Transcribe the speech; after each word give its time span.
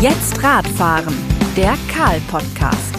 Jetzt 0.00 0.40
Radfahren, 0.44 1.12
der 1.56 1.76
Karl-Podcast. 1.92 2.94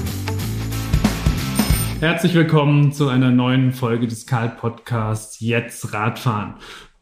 Herzlich 2.01 2.33
willkommen 2.33 2.91
zu 2.91 3.07
einer 3.07 3.31
neuen 3.31 3.71
Folge 3.71 4.05
des 4.05 4.27
Karl-Podcasts 4.27 5.39
Jetzt 5.39 5.93
Radfahren. 5.93 6.55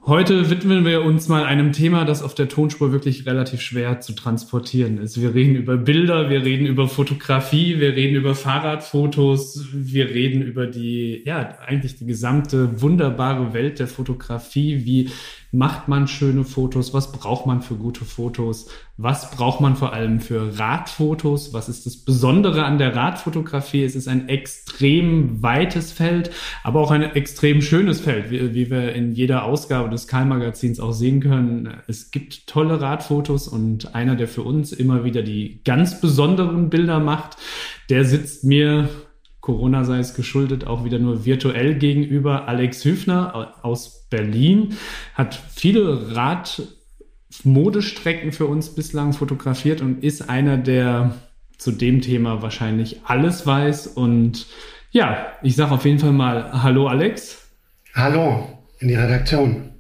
Heute 0.07 0.49
widmen 0.49 0.85
wir 0.85 1.01
uns 1.01 1.27
mal 1.27 1.43
einem 1.43 1.73
Thema, 1.73 2.05
das 2.05 2.21
auf 2.21 2.33
der 2.33 2.47
Tonspur 2.47 2.93
wirklich 2.93 3.25
relativ 3.25 3.59
schwer 3.59 3.99
zu 3.99 4.13
transportieren 4.13 4.99
ist. 4.99 5.19
Wir 5.19 5.33
reden 5.33 5.55
über 5.55 5.75
Bilder, 5.75 6.29
wir 6.29 6.45
reden 6.45 6.65
über 6.65 6.87
Fotografie, 6.87 7.79
wir 7.79 7.93
reden 7.93 8.15
über 8.15 8.33
Fahrradfotos, 8.33 9.67
wir 9.73 10.09
reden 10.09 10.43
über 10.43 10.67
die, 10.67 11.23
ja, 11.25 11.57
eigentlich 11.65 11.97
die 11.97 12.05
gesamte 12.05 12.81
wunderbare 12.81 13.53
Welt 13.53 13.79
der 13.79 13.87
Fotografie. 13.87 14.85
Wie 14.85 15.09
macht 15.51 15.87
man 15.87 16.07
schöne 16.07 16.43
Fotos? 16.43 16.93
Was 16.93 17.11
braucht 17.11 17.45
man 17.45 17.61
für 17.61 17.75
gute 17.75 18.05
Fotos? 18.05 18.69
Was 18.97 19.31
braucht 19.31 19.61
man 19.61 19.75
vor 19.75 19.93
allem 19.93 20.19
für 20.19 20.59
Radfotos? 20.59 21.53
Was 21.53 21.69
ist 21.69 21.85
das 21.85 21.97
Besondere 21.97 22.65
an 22.65 22.77
der 22.77 22.95
Radfotografie? 22.95 23.83
Es 23.83 23.95
ist 23.95 24.07
ein 24.07 24.27
extrem 24.27 25.41
weites 25.41 25.91
Feld, 25.91 26.31
aber 26.63 26.81
auch 26.81 26.91
ein 26.91 27.03
extrem 27.03 27.61
schönes 27.61 28.01
Feld, 28.01 28.31
wie, 28.31 28.53
wie 28.53 28.69
wir 28.69 28.93
in 28.93 29.13
jeder 29.13 29.43
Ausgabe 29.43 29.89
des 29.89 30.07
Karl-Magazins 30.07 30.79
auch 30.79 30.93
sehen 30.93 31.21
können. 31.21 31.69
Es 31.87 32.11
gibt 32.11 32.47
tolle 32.47 32.81
Radfotos 32.81 33.47
und 33.47 33.95
einer, 33.95 34.15
der 34.15 34.27
für 34.27 34.43
uns 34.43 34.73
immer 34.73 35.03
wieder 35.03 35.21
die 35.21 35.61
ganz 35.63 36.01
besonderen 36.01 36.69
Bilder 36.69 36.99
macht, 36.99 37.37
der 37.89 38.03
sitzt 38.03 38.43
mir 38.43 38.89
Corona 39.47 39.83
sei 39.85 39.99
es 39.99 40.13
geschuldet, 40.13 40.67
auch 40.67 40.83
wieder 40.83 40.99
nur 40.99 41.23
virtuell 41.23 41.75
gegenüber. 41.75 42.49
Alex 42.49 42.83
Hüfner 42.83 43.55
aus 43.61 44.09
Berlin 44.09 44.75
hat 45.13 45.41
viele 45.55 46.13
Radmodestrecken 46.13 48.33
für 48.33 48.45
uns 48.45 48.75
bislang 48.75 49.13
fotografiert 49.13 49.79
und 49.79 50.03
ist 50.03 50.29
einer, 50.29 50.57
der 50.57 51.15
zu 51.57 51.71
dem 51.71 52.01
Thema 52.01 52.41
wahrscheinlich 52.41 52.99
alles 53.05 53.47
weiß. 53.47 53.87
Und 53.87 54.47
ja, 54.91 55.27
ich 55.41 55.55
sage 55.55 55.71
auf 55.71 55.85
jeden 55.85 55.99
Fall 55.99 56.11
mal 56.11 56.61
Hallo 56.61 56.87
Alex. 56.87 57.47
Hallo 57.93 58.49
in 58.79 58.89
die 58.89 58.95
Redaktion. 58.95 59.76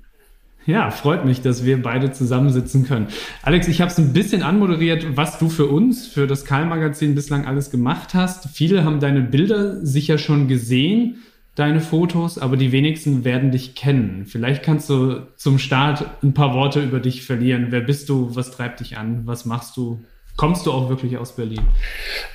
Ja, 0.67 0.91
freut 0.91 1.23
mich, 1.23 1.41
dass 1.41 1.63
wir 1.63 1.81
beide 1.81 2.11
zusammensitzen 2.11 2.85
können. 2.85 3.07
Alex, 3.41 3.69
ich 3.69 3.79
habe 3.79 3.89
es 3.89 3.97
ein 3.97 4.11
bisschen 4.11 4.43
anmoderiert, 4.43 5.15
was 5.15 5.39
du 5.39 5.47
für 5.47 5.65
uns, 5.65 6.07
für 6.07 6.27
das 6.27 6.43
Karl-Magazin 6.43 7.15
bislang 7.15 7.45
alles 7.45 7.71
gemacht 7.71 8.13
hast. 8.13 8.49
Viele 8.49 8.83
haben 8.83 8.99
deine 8.99 9.21
Bilder 9.21 9.83
sicher 9.85 10.17
schon 10.17 10.49
gesehen, 10.49 11.23
deine 11.55 11.79
Fotos, 11.79 12.37
aber 12.37 12.57
die 12.57 12.73
wenigsten 12.73 13.23
werden 13.23 13.51
dich 13.51 13.75
kennen. 13.75 14.25
Vielleicht 14.27 14.61
kannst 14.61 14.89
du 14.89 15.25
zum 15.37 15.57
Start 15.57 16.05
ein 16.21 16.33
paar 16.33 16.53
Worte 16.53 16.81
über 16.81 16.99
dich 16.99 17.23
verlieren. 17.23 17.67
Wer 17.69 17.81
bist 17.81 18.09
du? 18.09 18.35
Was 18.35 18.51
treibt 18.51 18.81
dich 18.81 18.97
an? 18.97 19.21
Was 19.23 19.45
machst 19.45 19.77
du? 19.77 20.03
Kommst 20.35 20.65
du 20.65 20.73
auch 20.73 20.89
wirklich 20.89 21.17
aus 21.17 21.33
Berlin? 21.33 21.61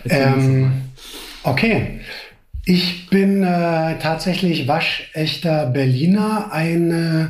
Ähm, 0.06 0.72
okay. 1.44 2.00
Ich 2.64 3.10
bin 3.10 3.42
äh, 3.42 3.98
tatsächlich 3.98 4.68
waschechter 4.68 5.66
Berliner, 5.66 6.52
ein, 6.52 6.90
äh, 6.92 7.26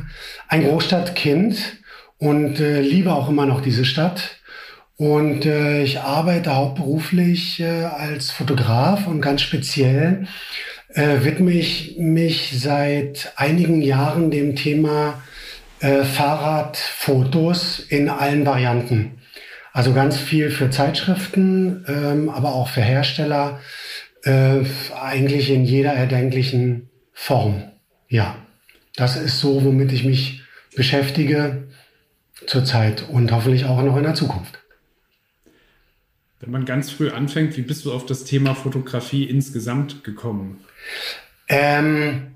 ein 0.47 0.63
Großstadtkind 0.63 1.77
und 2.19 2.59
äh, 2.59 2.81
liebe 2.81 3.11
auch 3.11 3.29
immer 3.29 3.47
noch 3.47 3.61
diese 3.61 3.83
Stadt. 3.83 4.37
Und 4.95 5.47
äh, 5.47 5.81
ich 5.81 6.01
arbeite 6.01 6.55
hauptberuflich 6.55 7.59
äh, 7.59 7.85
als 7.85 8.29
Fotograf 8.29 9.07
und 9.07 9.21
ganz 9.21 9.41
speziell 9.41 10.27
äh, 10.89 11.23
widme 11.23 11.51
ich 11.51 11.95
mich 11.97 12.51
seit 12.53 13.33
einigen 13.35 13.81
Jahren 13.81 14.29
dem 14.29 14.55
Thema 14.55 15.23
äh, 15.79 16.03
Fahrradfotos 16.03 17.79
in 17.79 18.07
allen 18.07 18.45
Varianten. 18.45 19.17
Also 19.71 19.93
ganz 19.93 20.15
viel 20.15 20.51
für 20.51 20.69
Zeitschriften, 20.69 21.83
ähm, 21.87 22.29
aber 22.29 22.53
auch 22.53 22.67
für 22.67 22.81
Hersteller 22.81 23.59
äh, 24.23 24.63
eigentlich 24.99 25.49
in 25.49 25.63
jeder 25.65 25.93
erdenklichen 25.93 26.89
Form. 27.13 27.63
Ja, 28.07 28.35
das 28.95 29.15
ist 29.15 29.39
so, 29.39 29.63
womit 29.63 29.91
ich 29.91 30.03
mich 30.03 30.41
beschäftige 30.75 31.67
zurzeit 32.47 33.07
und 33.09 33.31
hoffentlich 33.31 33.65
auch 33.65 33.81
noch 33.81 33.97
in 33.97 34.03
der 34.03 34.15
Zukunft. 34.15 34.59
Wenn 36.39 36.51
man 36.51 36.65
ganz 36.65 36.91
früh 36.91 37.09
anfängt, 37.09 37.55
wie 37.55 37.61
bist 37.61 37.85
du 37.85 37.93
auf 37.93 38.05
das 38.05 38.25
Thema 38.25 38.53
Fotografie 38.53 39.23
insgesamt 39.23 40.03
gekommen? 40.03 40.59
Ähm, 41.47 42.35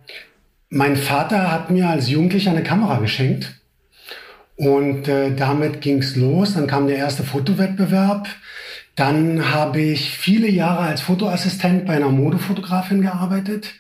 mein 0.70 0.96
Vater 0.96 1.52
hat 1.52 1.72
mir 1.72 1.90
als 1.90 2.10
Jugendlicher 2.10 2.52
eine 2.52 2.64
Kamera 2.64 3.00
geschenkt 3.00 3.60
und 4.56 5.08
äh, 5.08 5.36
damit 5.36 5.82
ging's 5.82 6.16
los. 6.16 6.54
Dann 6.54 6.68
kam 6.68 6.88
der 6.88 6.98
erste 6.98 7.24
Fotowettbewerb. 7.24 8.28
Dann 8.98 9.54
habe 9.54 9.80
ich 9.80 10.10
viele 10.10 10.50
Jahre 10.50 10.80
als 10.80 11.02
Fotoassistent 11.02 11.86
bei 11.86 11.96
einer 11.96 12.10
Modefotografin 12.10 13.04
gearbeitet. 13.04 13.76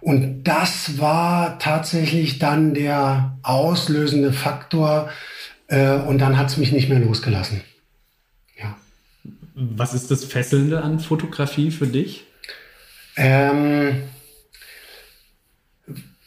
Und 0.00 0.44
das 0.44 1.00
war 1.00 1.58
tatsächlich 1.58 2.38
dann 2.38 2.72
der 2.72 3.36
auslösende 3.42 4.32
Faktor. 4.32 5.10
Äh, 5.66 5.94
und 5.96 6.18
dann 6.18 6.38
hat 6.38 6.50
es 6.50 6.56
mich 6.56 6.70
nicht 6.70 6.88
mehr 6.88 7.00
losgelassen. 7.00 7.62
Ja. 8.56 8.76
Was 9.54 9.92
ist 9.92 10.12
das 10.12 10.24
Fesselnde 10.24 10.82
an 10.82 11.00
Fotografie 11.00 11.72
für 11.72 11.88
dich? 11.88 12.26
Ähm, 13.16 14.04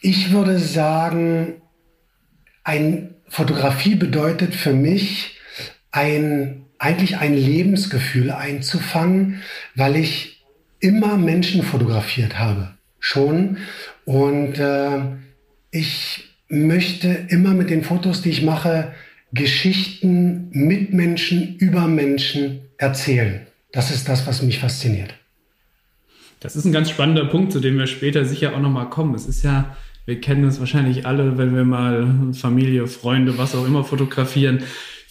ich 0.02 0.32
würde 0.32 0.58
sagen, 0.58 1.62
ein 2.62 3.14
Fotografie 3.26 3.94
bedeutet 3.94 4.54
für 4.54 4.74
mich 4.74 5.38
ein 5.92 6.63
eigentlich 6.84 7.16
ein 7.16 7.34
Lebensgefühl 7.34 8.30
einzufangen, 8.30 9.40
weil 9.74 9.96
ich 9.96 10.44
immer 10.80 11.16
Menschen 11.16 11.62
fotografiert 11.62 12.38
habe, 12.38 12.74
schon. 13.00 13.56
Und 14.04 14.58
äh, 14.58 15.00
ich 15.70 16.24
möchte 16.48 17.08
immer 17.28 17.54
mit 17.54 17.70
den 17.70 17.84
Fotos, 17.84 18.20
die 18.20 18.28
ich 18.28 18.42
mache, 18.42 18.92
Geschichten 19.32 20.50
mit 20.50 20.92
Menschen, 20.92 21.56
über 21.56 21.88
Menschen 21.88 22.60
erzählen. 22.76 23.46
Das 23.72 23.90
ist 23.90 24.06
das, 24.08 24.26
was 24.26 24.42
mich 24.42 24.58
fasziniert. 24.58 25.14
Das 26.40 26.54
ist 26.54 26.66
ein 26.66 26.72
ganz 26.72 26.90
spannender 26.90 27.24
Punkt, 27.24 27.50
zu 27.50 27.60
dem 27.60 27.78
wir 27.78 27.86
später 27.86 28.26
sicher 28.26 28.54
auch 28.54 28.60
nochmal 28.60 28.90
kommen. 28.90 29.14
Es 29.14 29.26
ist 29.26 29.42
ja, 29.42 29.74
wir 30.04 30.20
kennen 30.20 30.44
es 30.44 30.60
wahrscheinlich 30.60 31.06
alle, 31.06 31.38
wenn 31.38 31.56
wir 31.56 31.64
mal 31.64 32.06
Familie, 32.34 32.86
Freunde, 32.86 33.38
was 33.38 33.54
auch 33.54 33.66
immer 33.66 33.84
fotografieren 33.84 34.62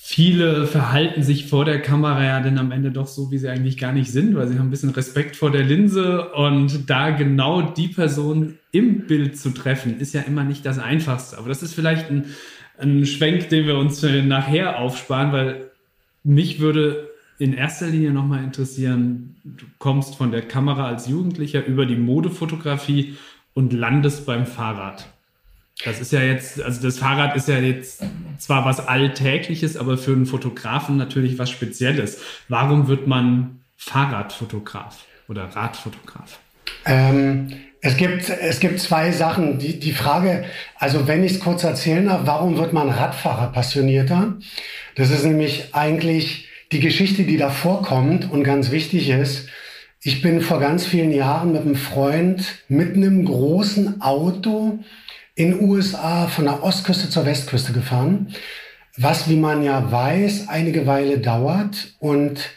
viele 0.05 0.67
verhalten 0.67 1.23
sich 1.23 1.47
vor 1.47 1.63
der 1.63 1.81
Kamera 1.81 2.21
ja 2.25 2.41
dann 2.41 2.57
am 2.57 2.73
Ende 2.73 2.91
doch 2.91 3.07
so, 3.07 3.31
wie 3.31 3.37
sie 3.37 3.47
eigentlich 3.47 3.77
gar 3.77 3.93
nicht 3.93 4.11
sind, 4.11 4.35
weil 4.35 4.49
sie 4.49 4.59
haben 4.59 4.67
ein 4.67 4.69
bisschen 4.69 4.89
Respekt 4.89 5.37
vor 5.37 5.49
der 5.49 5.63
Linse 5.63 6.29
und 6.31 6.89
da 6.89 7.11
genau 7.11 7.61
die 7.61 7.87
Person 7.87 8.59
im 8.73 9.07
Bild 9.07 9.39
zu 9.39 9.51
treffen, 9.51 10.01
ist 10.01 10.13
ja 10.13 10.19
immer 10.19 10.43
nicht 10.43 10.65
das 10.65 10.77
Einfachste. 10.77 11.37
Aber 11.37 11.47
das 11.47 11.63
ist 11.63 11.73
vielleicht 11.73 12.11
ein, 12.11 12.25
ein 12.77 13.05
Schwenk, 13.05 13.47
den 13.47 13.65
wir 13.65 13.77
uns 13.77 14.03
nachher 14.03 14.77
aufsparen, 14.77 15.31
weil 15.31 15.71
mich 16.21 16.59
würde 16.59 17.09
in 17.39 17.53
erster 17.53 17.87
Linie 17.87 18.11
nochmal 18.11 18.43
interessieren, 18.43 19.37
du 19.45 19.65
kommst 19.79 20.17
von 20.17 20.31
der 20.31 20.41
Kamera 20.41 20.85
als 20.85 21.07
Jugendlicher 21.07 21.65
über 21.65 21.85
die 21.85 21.95
Modefotografie 21.95 23.15
und 23.53 23.71
landest 23.71 24.25
beim 24.25 24.45
Fahrrad. 24.45 25.12
Das 25.85 25.99
ist 25.99 26.11
ja 26.11 26.21
jetzt, 26.21 26.61
also 26.61 26.81
das 26.81 26.99
Fahrrad 26.99 27.35
ist 27.35 27.47
ja 27.47 27.57
jetzt 27.57 28.03
zwar 28.37 28.63
was 28.63 28.87
Alltägliches, 28.87 29.75
aber 29.75 29.97
für 29.97 30.11
einen 30.11 30.25
Fotografen 30.25 30.97
natürlich 30.97 31.39
was 31.39 31.49
Spezielles. 31.49 32.21
Warum 32.47 32.87
wird 32.87 33.07
man 33.07 33.61
Fahrradfotograf 33.75 35.05
oder 35.27 35.45
Radfotograf? 35.45 36.39
Ähm, 36.85 37.53
es 37.81 37.97
gibt, 37.97 38.29
es 38.29 38.59
gibt 38.59 38.79
zwei 38.79 39.11
Sachen. 39.11 39.59
Die, 39.59 39.79
die 39.79 39.91
Frage, 39.91 40.45
also 40.77 41.07
wenn 41.07 41.23
ich 41.23 41.33
es 41.33 41.39
kurz 41.39 41.63
erzählen 41.63 42.05
darf, 42.05 42.21
warum 42.25 42.57
wird 42.57 42.71
man 42.71 42.89
Radfahrer 42.89 43.51
passionierter? 43.51 44.37
Das 44.95 45.09
ist 45.09 45.25
nämlich 45.25 45.73
eigentlich 45.73 46.47
die 46.71 46.79
Geschichte, 46.79 47.23
die 47.23 47.37
da 47.37 47.49
vorkommt 47.49 48.31
und 48.31 48.43
ganz 48.43 48.71
wichtig 48.71 49.09
ist. 49.09 49.49
Ich 50.01 50.21
bin 50.21 50.41
vor 50.41 50.59
ganz 50.59 50.85
vielen 50.85 51.11
Jahren 51.11 51.51
mit 51.51 51.61
einem 51.61 51.75
Freund 51.75 52.45
mit 52.67 52.95
einem 52.95 53.25
großen 53.25 54.01
Auto 54.01 54.79
in 55.35 55.59
USA 55.59 56.27
von 56.27 56.45
der 56.45 56.63
Ostküste 56.63 57.09
zur 57.09 57.25
Westküste 57.25 57.73
gefahren, 57.73 58.33
was, 58.97 59.27
wie 59.27 59.35
man 59.35 59.63
ja 59.63 59.91
weiß, 59.91 60.49
einige 60.49 60.85
Weile 60.85 61.17
dauert. 61.17 61.95
Und 61.99 62.51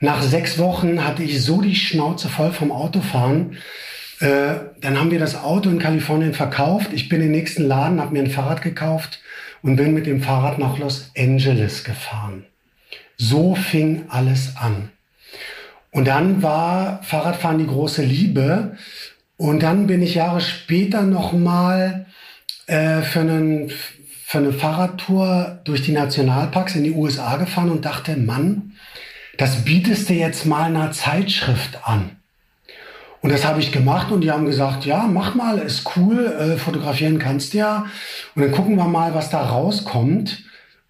nach 0.00 0.22
sechs 0.22 0.58
Wochen 0.58 1.04
hatte 1.04 1.22
ich 1.22 1.44
so 1.44 1.60
die 1.60 1.74
Schnauze 1.74 2.28
voll 2.28 2.52
vom 2.52 2.72
Autofahren. 2.72 3.58
Äh, 4.20 4.54
dann 4.80 4.98
haben 4.98 5.10
wir 5.10 5.18
das 5.18 5.36
Auto 5.36 5.68
in 5.68 5.78
Kalifornien 5.78 6.32
verkauft. 6.32 6.90
Ich 6.92 7.08
bin 7.08 7.20
in 7.20 7.26
den 7.26 7.32
nächsten 7.32 7.64
Laden, 7.64 8.00
habe 8.00 8.14
mir 8.14 8.22
ein 8.22 8.30
Fahrrad 8.30 8.62
gekauft 8.62 9.20
und 9.62 9.76
bin 9.76 9.92
mit 9.92 10.06
dem 10.06 10.22
Fahrrad 10.22 10.58
nach 10.58 10.78
Los 10.78 11.10
Angeles 11.16 11.84
gefahren. 11.84 12.46
So 13.18 13.54
fing 13.54 14.06
alles 14.08 14.56
an. 14.56 14.90
Und 15.90 16.08
dann 16.08 16.42
war 16.42 17.02
Fahrradfahren 17.02 17.58
die 17.58 17.66
große 17.66 18.02
Liebe. 18.02 18.78
Und 19.36 19.62
dann 19.62 19.86
bin 19.86 20.02
ich 20.02 20.14
Jahre 20.14 20.40
später 20.40 21.02
nochmal 21.02 22.06
äh, 22.66 23.02
für, 23.02 23.20
einen, 23.20 23.70
für 24.24 24.38
eine 24.38 24.52
Fahrradtour 24.52 25.60
durch 25.64 25.82
die 25.82 25.92
Nationalparks 25.92 26.76
in 26.76 26.84
die 26.84 26.92
USA 26.92 27.36
gefahren 27.36 27.70
und 27.70 27.84
dachte, 27.84 28.16
Mann, 28.16 28.72
das 29.38 29.64
bietest 29.64 30.08
du 30.08 30.14
jetzt 30.14 30.46
mal 30.46 30.64
einer 30.64 30.92
Zeitschrift 30.92 31.80
an. 31.84 32.16
Und 33.22 33.30
das 33.30 33.44
habe 33.44 33.60
ich 33.60 33.70
gemacht 33.70 34.10
und 34.10 34.22
die 34.22 34.32
haben 34.32 34.46
gesagt, 34.46 34.84
ja, 34.84 35.04
mach 35.04 35.36
mal, 35.36 35.58
ist 35.58 35.96
cool, 35.96 36.26
äh, 36.26 36.56
fotografieren 36.56 37.20
kannst 37.20 37.54
ja. 37.54 37.86
Und 38.34 38.42
dann 38.42 38.52
gucken 38.52 38.76
wir 38.76 38.88
mal, 38.88 39.14
was 39.14 39.30
da 39.30 39.42
rauskommt. 39.42 40.42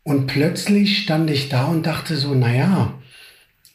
Und 0.03 0.27
plötzlich 0.27 1.03
stand 1.03 1.31
ich 1.31 1.51
da 1.51 1.67
und 1.67 1.87
dachte 1.87 2.17
so, 2.17 2.35
naja, 2.35 2.95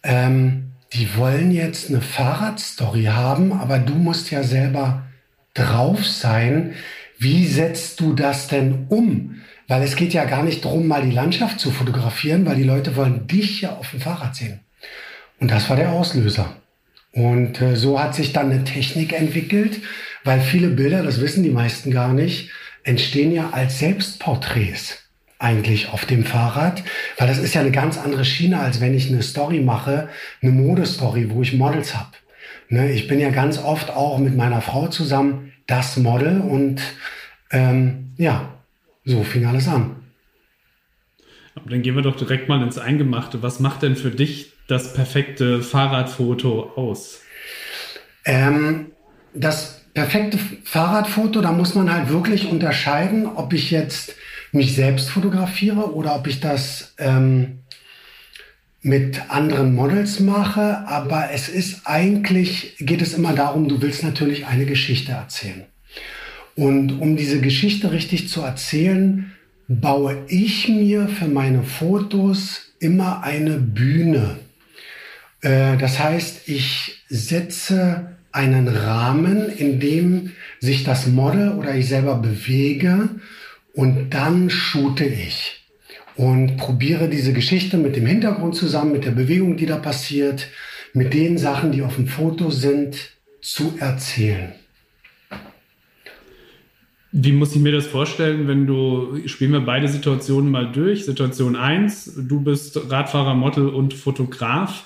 ähm, 0.03 0.71
die 0.93 1.15
wollen 1.17 1.51
jetzt 1.51 1.89
eine 1.89 2.01
Fahrradstory 2.01 3.05
haben, 3.05 3.53
aber 3.53 3.77
du 3.77 3.93
musst 3.93 4.31
ja 4.31 4.41
selber 4.41 5.03
drauf 5.53 6.05
sein. 6.05 6.73
Wie 7.19 7.47
setzt 7.47 7.99
du 7.99 8.13
das 8.13 8.47
denn 8.47 8.85
um? 8.89 9.41
Weil 9.67 9.83
es 9.83 9.95
geht 9.95 10.13
ja 10.13 10.25
gar 10.25 10.43
nicht 10.43 10.63
darum, 10.63 10.87
mal 10.87 11.03
die 11.03 11.11
Landschaft 11.11 11.59
zu 11.59 11.71
fotografieren, 11.71 12.45
weil 12.45 12.55
die 12.55 12.63
Leute 12.63 12.95
wollen 12.95 13.27
dich 13.27 13.61
ja 13.61 13.75
auf 13.75 13.91
dem 13.91 13.99
Fahrrad 13.99 14.35
sehen. 14.35 14.59
Und 15.39 15.51
das 15.51 15.69
war 15.69 15.75
der 15.75 15.91
Auslöser. 15.91 16.55
Und 17.11 17.61
äh, 17.61 17.75
so 17.75 17.99
hat 17.99 18.15
sich 18.15 18.31
dann 18.33 18.51
eine 18.51 18.63
Technik 18.63 19.13
entwickelt, 19.13 19.81
weil 20.23 20.39
viele 20.39 20.69
Bilder, 20.69 21.03
das 21.03 21.19
wissen 21.19 21.43
die 21.43 21.49
meisten 21.49 21.91
gar 21.91 22.13
nicht, 22.13 22.51
entstehen 22.83 23.33
ja 23.33 23.49
als 23.51 23.79
Selbstporträts 23.79 25.03
eigentlich 25.39 25.89
auf 25.89 26.05
dem 26.05 26.23
Fahrrad, 26.23 26.83
weil 27.17 27.27
das 27.27 27.37
ist 27.37 27.53
ja 27.53 27.61
eine 27.61 27.71
ganz 27.71 27.97
andere 27.97 28.25
Schiene, 28.25 28.59
als 28.59 28.81
wenn 28.81 28.95
ich 28.95 29.09
eine 29.09 29.21
Story 29.21 29.59
mache, 29.59 30.09
eine 30.41 30.51
Modestory, 30.51 31.29
wo 31.29 31.41
ich 31.41 31.53
Models 31.53 31.95
habe. 31.95 32.11
Ne, 32.69 32.91
ich 32.91 33.07
bin 33.07 33.19
ja 33.19 33.29
ganz 33.29 33.57
oft 33.59 33.91
auch 33.91 34.17
mit 34.17 34.35
meiner 34.35 34.61
Frau 34.61 34.87
zusammen 34.87 35.53
das 35.67 35.97
Model 35.97 36.41
und 36.41 36.81
ähm, 37.51 38.13
ja, 38.17 38.53
so 39.05 39.23
fing 39.23 39.45
alles 39.45 39.67
an. 39.67 39.97
Aber 41.55 41.69
dann 41.69 41.81
gehen 41.81 41.95
wir 41.95 42.03
doch 42.03 42.15
direkt 42.15 42.49
mal 42.49 42.61
ins 42.61 42.77
Eingemachte. 42.77 43.41
Was 43.41 43.59
macht 43.59 43.83
denn 43.83 43.95
für 43.95 44.11
dich 44.11 44.53
das 44.67 44.93
perfekte 44.93 45.61
Fahrradfoto 45.61 46.71
aus? 46.75 47.21
Ähm, 48.25 48.91
das 49.33 49.81
perfekte 49.93 50.37
Fahrradfoto, 50.63 51.41
da 51.41 51.51
muss 51.51 51.73
man 51.73 51.91
halt 51.91 52.09
wirklich 52.09 52.51
unterscheiden, 52.51 53.25
ob 53.25 53.53
ich 53.53 53.71
jetzt 53.71 54.15
mich 54.51 54.75
selbst 54.75 55.09
fotografiere 55.09 55.93
oder 55.93 56.15
ob 56.15 56.27
ich 56.27 56.39
das 56.39 56.93
ähm, 56.99 57.63
mit 58.81 59.29
anderen 59.29 59.75
Models 59.75 60.19
mache. 60.19 60.87
Aber 60.87 61.29
es 61.33 61.49
ist 61.49 61.81
eigentlich, 61.85 62.75
geht 62.79 63.01
es 63.01 63.13
immer 63.13 63.33
darum, 63.33 63.67
du 63.67 63.81
willst 63.81 64.03
natürlich 64.03 64.45
eine 64.45 64.65
Geschichte 64.65 65.11
erzählen. 65.11 65.65
Und 66.55 66.99
um 66.99 67.15
diese 67.15 67.39
Geschichte 67.39 67.91
richtig 67.91 68.29
zu 68.29 68.41
erzählen, 68.41 69.31
baue 69.67 70.23
ich 70.27 70.67
mir 70.69 71.07
für 71.07 71.27
meine 71.27 71.63
Fotos 71.63 72.73
immer 72.79 73.23
eine 73.23 73.57
Bühne. 73.57 74.39
Äh, 75.41 75.77
das 75.77 75.99
heißt, 75.99 76.47
ich 76.47 77.03
setze 77.09 78.17
einen 78.31 78.67
Rahmen, 78.67 79.49
in 79.49 79.79
dem 79.79 80.31
sich 80.59 80.83
das 80.83 81.07
Model 81.07 81.53
oder 81.53 81.75
ich 81.75 81.87
selber 81.87 82.15
bewege 82.15 83.09
und 83.73 84.11
dann 84.11 84.49
shoote 84.49 85.05
ich 85.05 85.66
und 86.17 86.57
probiere 86.57 87.09
diese 87.09 87.31
Geschichte 87.31 87.77
mit 87.77 87.95
dem 87.95 88.05
Hintergrund 88.05 88.55
zusammen, 88.55 88.91
mit 88.91 89.05
der 89.05 89.11
Bewegung, 89.11 89.55
die 89.55 89.67
da 89.67 89.77
passiert, 89.77 90.47
mit 90.93 91.13
den 91.13 91.37
Sachen, 91.37 91.71
die 91.71 91.83
auf 91.83 91.95
dem 91.95 92.07
Foto 92.07 92.49
sind, 92.49 92.97
zu 93.41 93.75
erzählen. 93.79 94.53
Wie 97.11 97.31
muss 97.31 97.55
ich 97.55 97.61
mir 97.61 97.71
das 97.71 97.87
vorstellen, 97.87 98.47
wenn 98.47 98.67
du, 98.67 99.27
spielen 99.27 99.53
wir 99.53 99.61
beide 99.61 99.87
Situationen 99.87 100.51
mal 100.51 100.71
durch. 100.71 101.05
Situation 101.05 101.55
1, 101.55 102.27
du 102.27 102.41
bist 102.41 102.91
Radfahrer, 102.91 103.33
Model 103.33 103.69
und 103.69 103.93
Fotograf. 103.93 104.85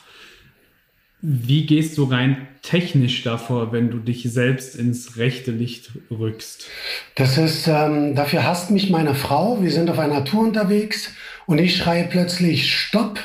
Wie 1.21 1.65
gehst 1.65 1.97
du 1.97 2.06
rein 2.06 2.47
technisch 2.63 3.23
davor, 3.23 3.71
wenn 3.71 3.91
du 3.91 4.00
dich 4.00 4.23
selbst 4.31 4.75
ins 4.75 5.18
rechte 5.18 5.51
Licht 5.51 5.91
rückst? 6.09 6.68
Das 7.15 7.38
ist, 7.38 7.68
ähm, 7.68 8.15
dafür 8.15 8.44
hasst 8.44 8.71
mich 8.71 8.89
meine 8.89 9.13
Frau. 9.13 9.62
Wir 9.62 9.71
sind 9.71 9.89
auf 9.89 10.00
einer 10.00 10.25
Tour 10.25 10.41
unterwegs 10.41 11.13
und 11.45 11.59
ich 11.59 11.77
schreie 11.77 12.06
plötzlich 12.06 12.73
Stopp, 12.73 13.19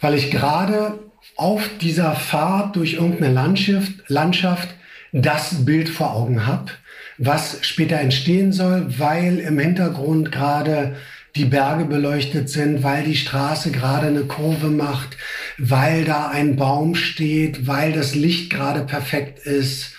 weil 0.00 0.14
ich 0.14 0.30
gerade 0.30 0.98
auf 1.36 1.68
dieser 1.80 2.14
Fahrt 2.14 2.76
durch 2.76 2.94
irgendeine 2.94 3.32
Landschaft, 3.32 3.92
Landschaft 4.08 4.68
das 5.12 5.64
Bild 5.64 5.88
vor 5.88 6.14
Augen 6.14 6.46
habe 6.46 6.72
was 7.18 7.58
später 7.62 8.00
entstehen 8.00 8.52
soll, 8.52 8.86
weil 8.98 9.38
im 9.38 9.58
Hintergrund 9.58 10.32
gerade 10.32 10.96
die 11.36 11.44
Berge 11.44 11.84
beleuchtet 11.84 12.48
sind, 12.48 12.82
weil 12.82 13.04
die 13.04 13.16
Straße 13.16 13.72
gerade 13.72 14.06
eine 14.06 14.22
Kurve 14.22 14.68
macht, 14.68 15.16
weil 15.58 16.04
da 16.04 16.28
ein 16.28 16.56
Baum 16.56 16.94
steht, 16.94 17.66
weil 17.66 17.92
das 17.92 18.14
Licht 18.14 18.50
gerade 18.50 18.80
perfekt 18.80 19.46
ist. 19.46 19.94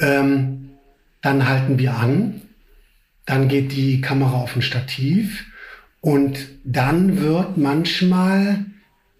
Ähm, 0.00 0.70
dann 1.22 1.48
halten 1.48 1.78
wir 1.78 1.96
an, 1.96 2.40
dann 3.26 3.48
geht 3.48 3.72
die 3.72 4.00
Kamera 4.00 4.38
auf 4.38 4.56
ein 4.56 4.62
Stativ 4.62 5.44
und 6.00 6.48
dann 6.64 7.20
wird 7.20 7.58
manchmal 7.58 8.64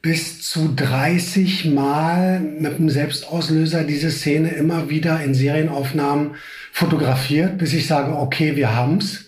bis 0.02 0.40
zu 0.40 0.72
30 0.75 1.66
Mal 1.66 2.40
mit 2.40 2.78
dem 2.78 2.88
Selbstauslöser 2.88 3.84
diese 3.84 4.10
Szene 4.10 4.50
immer 4.50 4.88
wieder 4.88 5.22
in 5.22 5.34
Serienaufnahmen 5.34 6.37
fotografiert, 6.72 7.58
bis 7.58 7.75
ich 7.75 7.87
sage, 7.87 8.16
okay, 8.16 8.56
wir 8.56 8.75
haben's. 8.75 9.26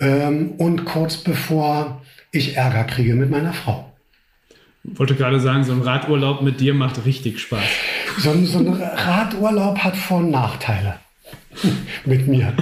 Ähm, 0.00 0.52
und 0.52 0.84
kurz 0.86 1.18
bevor 1.18 2.02
ich 2.32 2.56
Ärger 2.56 2.84
kriege 2.84 3.14
mit 3.14 3.30
meiner 3.30 3.52
Frau. 3.52 3.92
Ich 4.92 4.98
wollte 4.98 5.14
gerade 5.14 5.40
sagen, 5.40 5.64
so 5.64 5.72
ein 5.72 5.82
Radurlaub 5.82 6.42
mit 6.42 6.60
dir 6.60 6.74
macht 6.74 7.04
richtig 7.04 7.40
Spaß. 7.40 7.62
So, 8.18 8.32
so 8.44 8.58
ein 8.58 8.68
Radurlaub 8.72 9.78
hat 9.78 9.96
Vor- 9.96 10.18
und 10.18 10.30
Nachteile. 10.30 10.98
mit 12.04 12.26
mir. 12.26 12.52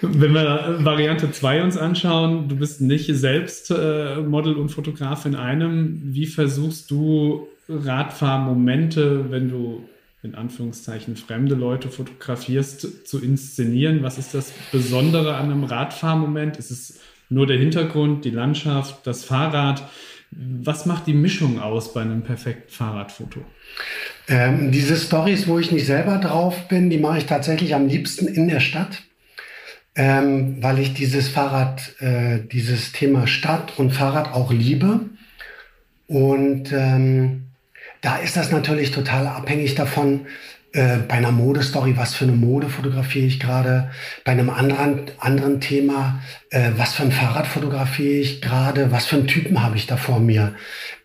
Wenn 0.00 0.34
wir 0.34 0.78
Variante 0.80 1.30
2 1.30 1.62
uns 1.62 1.76
anschauen, 1.76 2.48
du 2.48 2.56
bist 2.56 2.80
nicht 2.80 3.06
selbst 3.14 3.70
äh, 3.70 4.16
Model 4.20 4.54
und 4.56 4.68
Fotograf 4.68 5.24
in 5.24 5.34
einem. 5.34 6.00
Wie 6.14 6.26
versuchst 6.26 6.90
du 6.90 7.48
Radfahrmomente, 7.68 9.30
wenn 9.30 9.48
du 9.48 9.88
in 10.22 10.34
Anführungszeichen 10.34 11.16
fremde 11.16 11.54
Leute 11.54 11.88
fotografierst, 11.88 13.06
zu 13.06 13.22
inszenieren? 13.22 14.02
Was 14.02 14.18
ist 14.18 14.34
das 14.34 14.52
Besondere 14.72 15.36
an 15.36 15.50
einem 15.50 15.64
Radfahrmoment? 15.64 16.56
Ist 16.58 16.70
es 16.70 17.00
nur 17.28 17.46
der 17.46 17.58
Hintergrund, 17.58 18.24
die 18.24 18.30
Landschaft, 18.30 19.06
das 19.06 19.24
Fahrrad? 19.24 19.82
Was 20.30 20.86
macht 20.86 21.06
die 21.06 21.14
Mischung 21.14 21.60
aus 21.60 21.92
bei 21.92 22.02
einem 22.02 22.22
perfekten 22.22 22.70
Fahrradfoto? 22.70 23.40
Ähm, 24.28 24.72
diese 24.72 24.96
Stories, 24.96 25.46
wo 25.46 25.58
ich 25.58 25.70
nicht 25.70 25.86
selber 25.86 26.18
drauf 26.18 26.68
bin, 26.68 26.90
die 26.90 26.98
mache 26.98 27.18
ich 27.18 27.26
tatsächlich 27.26 27.74
am 27.74 27.86
liebsten 27.86 28.26
in 28.26 28.48
der 28.48 28.60
Stadt, 28.60 29.02
ähm, 29.94 30.62
weil 30.62 30.78
ich 30.78 30.94
dieses 30.94 31.28
Fahrrad, 31.28 32.00
äh, 32.00 32.40
dieses 32.40 32.92
Thema 32.92 33.26
Stadt 33.26 33.78
und 33.78 33.92
Fahrrad 33.92 34.32
auch 34.32 34.52
liebe. 34.52 35.00
Und 36.06 36.72
ähm, 36.72 37.44
da 38.00 38.16
ist 38.16 38.36
das 38.36 38.50
natürlich 38.50 38.90
total 38.90 39.26
abhängig 39.26 39.74
davon, 39.74 40.26
äh, 40.74 40.98
bei 41.08 41.14
einer 41.14 41.30
Modestory, 41.30 41.96
was 41.96 42.14
für 42.14 42.24
eine 42.24 42.32
Mode 42.32 42.68
fotografiere 42.68 43.26
ich 43.26 43.38
gerade, 43.38 43.90
bei 44.24 44.32
einem 44.32 44.50
anderen, 44.50 45.02
anderen 45.18 45.60
Thema, 45.60 46.20
äh, 46.50 46.72
was 46.76 46.94
für 46.94 47.04
ein 47.04 47.12
Fahrrad 47.12 47.46
fotografiere 47.46 48.20
ich 48.20 48.42
gerade, 48.42 48.90
was 48.90 49.06
für 49.06 49.16
einen 49.16 49.28
Typen 49.28 49.62
habe 49.62 49.76
ich 49.76 49.86
da 49.86 49.96
vor 49.96 50.18
mir. 50.18 50.54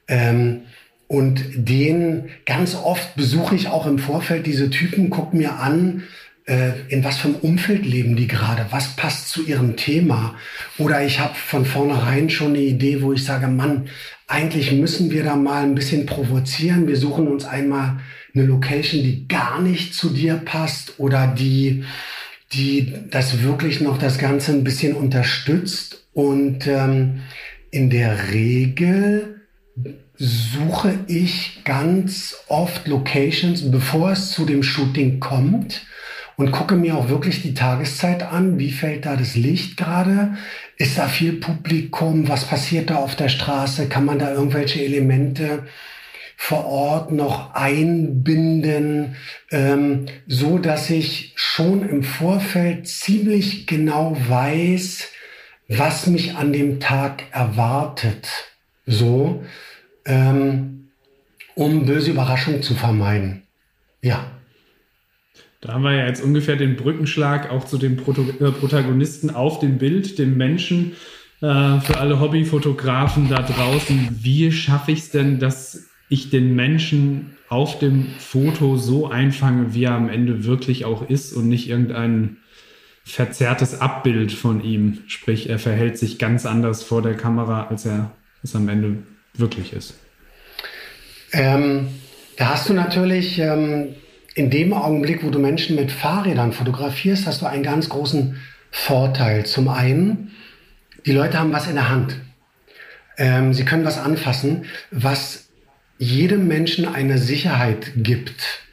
Ähm, 0.08 0.62
und 1.08 1.44
den 1.54 2.30
ganz 2.48 2.76
oft 2.76 3.16
besuche 3.16 3.56
ich 3.56 3.68
auch 3.68 3.86
im 3.86 4.00
Vorfeld 4.00 4.48
diese 4.48 4.72
Typen, 4.72 5.12
gucke 5.12 5.38
mir 5.38 5.60
an, 5.60 6.04
äh, 6.46 6.72
in 6.88 7.04
was 7.04 7.18
für 7.18 7.28
einem 7.28 7.38
Umfeld 7.38 7.86
leben 7.86 8.16
die 8.16 8.28
gerade, 8.28 8.66
was 8.72 8.96
passt 8.96 9.30
zu 9.30 9.46
ihrem 9.46 9.76
Thema. 9.76 10.34
Oder 10.80 11.04
ich 11.04 11.20
habe 11.20 11.36
von 11.36 11.64
vornherein 11.64 12.32
schon 12.32 12.50
eine 12.50 12.60
Idee, 12.64 13.04
wo 13.04 13.14
ich 13.14 13.24
sage, 13.24 13.48
Mann, 13.48 13.88
eigentlich 14.26 14.72
müssen 14.72 15.12
wir 15.12 15.24
da 15.24 15.36
mal 15.36 15.62
ein 15.62 15.76
bisschen 15.76 16.08
provozieren. 16.08 16.88
Wir 16.88 16.98
suchen 16.98 17.28
uns 17.28 17.46
einmal 17.46 18.00
eine 18.34 18.46
Location, 18.46 19.04
die 19.04 19.28
gar 19.28 19.62
nicht 19.62 19.94
zu 19.94 20.10
dir 20.10 20.36
passt 20.36 21.00
oder 21.00 21.28
die, 21.28 21.84
die 22.54 22.94
das 23.10 23.44
wirklich 23.44 23.82
noch 23.82 23.98
das 23.98 24.18
Ganze 24.18 24.52
ein 24.52 24.64
bisschen 24.64 24.96
unterstützt. 24.96 26.06
Und 26.14 26.68
ähm, 26.68 27.22
in 27.72 27.90
der 27.90 28.32
Regel 28.32 29.42
suche 30.16 31.00
ich 31.08 31.62
ganz 31.64 32.36
oft 32.48 32.88
Locations, 32.88 33.72
bevor 33.72 34.12
es 34.12 34.32
zu 34.32 34.46
dem 34.46 34.64
Shooting 34.64 35.20
kommt 35.20 35.86
und 36.36 36.52
gucke 36.52 36.76
mir 36.76 36.96
auch 36.96 37.10
wirklich 37.10 37.42
die 37.42 37.54
Tageszeit 37.54 38.24
an. 38.24 38.60
Wie 38.60 38.72
fällt 38.72 39.06
da 39.06 39.16
das 39.16 39.36
Licht 39.36 39.78
gerade? 39.78 40.38
Ist 40.78 40.98
da 40.98 41.08
viel 41.08 41.34
Publikum? 41.34 42.28
Was 42.28 42.46
passiert 42.46 42.90
da 42.90 42.96
auf 42.96 43.16
der 43.16 43.30
Straße? 43.30 43.88
Kann 43.88 44.06
man 44.06 44.20
da 44.20 44.34
irgendwelche 44.34 44.84
Elemente 44.84 45.64
vor 46.42 46.66
Ort 46.66 47.12
noch 47.12 47.54
einbinden, 47.54 49.18
ähm, 49.52 50.06
so 50.26 50.58
dass 50.58 50.90
ich 50.90 51.34
schon 51.36 51.88
im 51.88 52.02
Vorfeld 52.02 52.88
ziemlich 52.88 53.68
genau 53.68 54.18
weiß, 54.28 55.10
was 55.68 56.08
mich 56.08 56.36
an 56.36 56.54
dem 56.54 56.80
Tag 56.80 57.24
erwartet. 57.32 58.28
So. 58.86 59.44
ähm, 60.06 60.88
um 61.56 61.86
böse 61.86 62.12
Überraschungen 62.12 62.64
zu 62.64 62.74
vermeiden. 62.74 63.44
Ja. 64.02 64.32
Da 65.60 65.74
haben 65.74 65.84
wir 65.84 65.94
ja 65.94 66.08
jetzt 66.08 66.24
ungefähr 66.24 66.56
den 66.56 66.78
Brückenschlag 66.78 67.52
auch 67.52 67.66
zu 67.66 67.78
dem 67.78 67.98
Proto 67.98 68.22
äh, 68.22 68.52
Protagonisten 68.52 69.30
auf 69.30 69.60
dem 69.60 69.78
Bild, 69.78 70.18
dem 70.18 70.38
Menschen. 70.38 70.94
Äh, 71.42 71.82
für 71.82 71.98
alle 71.98 72.22
Hobbyfotografen 72.22 73.28
da 73.28 73.42
draußen, 73.42 74.20
wie 74.22 74.54
schaffe 74.54 74.94
ich 74.94 75.00
es 75.00 75.12
denn, 75.12 75.38
dass 75.38 75.89
ich 76.10 76.30
den 76.30 76.56
Menschen 76.56 77.38
auf 77.48 77.80
dem 77.80 78.08
Foto 78.18 78.78
so 78.78 79.10
einfange, 79.10 79.74
wie 79.74 79.86
er 79.86 79.94
am 79.94 80.10
Ende 80.10 80.44
wirklich 80.44 80.86
auch 80.86 81.10
ist 81.10 81.34
und 81.34 81.48
nicht 81.48 81.70
irgendein 81.70 82.38
verzerrtes 83.04 83.80
Abbild 83.80 84.32
von 84.32 84.64
ihm. 84.64 85.00
Sprich, 85.08 85.50
er 85.50 85.60
verhält 85.60 85.98
sich 85.98 86.20
ganz 86.20 86.46
anders 86.46 86.84
vor 86.84 87.02
der 87.02 87.16
Kamera, 87.16 87.68
als 87.68 87.86
er 87.86 88.12
es 88.44 88.56
am 88.56 88.70
Ende 88.70 88.98
wirklich 89.34 89.74
ist. 89.74 89.96
Ähm, 91.32 91.88
da 92.38 92.50
hast 92.50 92.70
du 92.70 92.74
natürlich 92.74 93.40
ähm, 93.40 93.96
in 94.36 94.50
dem 94.50 94.74
Augenblick, 94.74 95.24
wo 95.24 95.30
du 95.30 95.40
Menschen 95.40 95.76
mit 95.76 95.92
Fahrrädern 95.92 96.54
fotografierst, 96.54 97.26
hast 97.26 97.42
du 97.42 97.46
einen 97.46 97.64
ganz 97.64 97.90
großen 97.90 98.38
Vorteil. 98.72 99.46
Zum 99.46 99.68
einen, 99.70 100.32
die 101.06 101.12
Leute 101.12 101.40
haben 101.40 101.52
was 101.52 101.68
in 101.68 101.76
der 101.76 101.90
Hand. 101.90 102.16
Ähm, 103.18 103.54
sie 103.54 103.66
können 103.66 103.86
was 103.86 103.98
anfassen, 103.98 104.66
was 104.92 105.49
jedem 106.00 106.48
Menschen 106.48 106.88
eine 106.88 107.20
Sicherheit 107.20 107.92
gibt. 107.98 108.64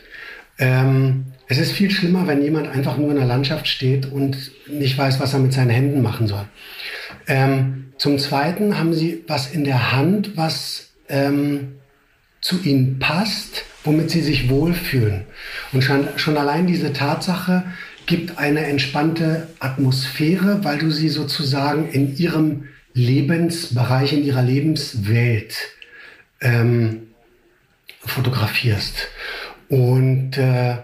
Ähm, 0.59 1.27
es 1.49 1.59
ist 1.59 1.73
viel 1.73 1.91
schlimmer, 1.91 2.27
wenn 2.27 2.43
jemand 2.43 2.69
einfach 2.69 2.97
nur 2.97 3.11
in 3.11 3.17
der 3.17 3.27
Landschaft 3.27 3.69
steht 3.69 4.07
und 4.07 4.53
nicht 4.69 4.97
weiß, 4.97 5.21
was 5.21 5.35
er 5.35 5.41
mit 5.41 5.53
seinen 5.53 5.71
Händen 5.71 6.03
machen 6.03 6.27
soll. 6.29 6.47
Ähm, 7.27 7.93
zum 7.99 8.19
Zweiten 8.19 8.79
haben 8.79 8.95
sie 8.95 9.25
was 9.27 9.53
in 9.53 9.65
der 9.65 9.93
Hand, 9.93 10.37
was 10.37 10.93
ähm, 11.09 11.75
zu 12.41 12.61
ihnen 12.63 12.99
passt, 12.99 13.65
womit 13.85 14.11
sie 14.11 14.23
sich 14.23 14.49
wohlfühlen. 14.49 15.25
Und 15.73 15.83
schon, 15.83 16.09
schon 16.17 16.37
allein 16.37 16.67
diese 16.67 16.93
Tatsache 16.93 17.65
gibt 18.07 18.39
eine 18.39 18.67
entspannte 18.67 19.49
Atmosphäre, 19.59 20.63
weil 20.63 20.79
du 20.79 20.91
sie 20.91 21.09
sozusagen 21.09 21.89
in 21.91 22.17
ihrem 22.17 22.69
Lebensbereich, 22.93 24.13
in 24.13 24.25
ihrer 24.25 24.43
Lebenswelt 24.43 25.57
ähm, 26.41 27.06
fotografierst. 28.17 29.09
Und 29.69 30.39
äh, 30.39 30.77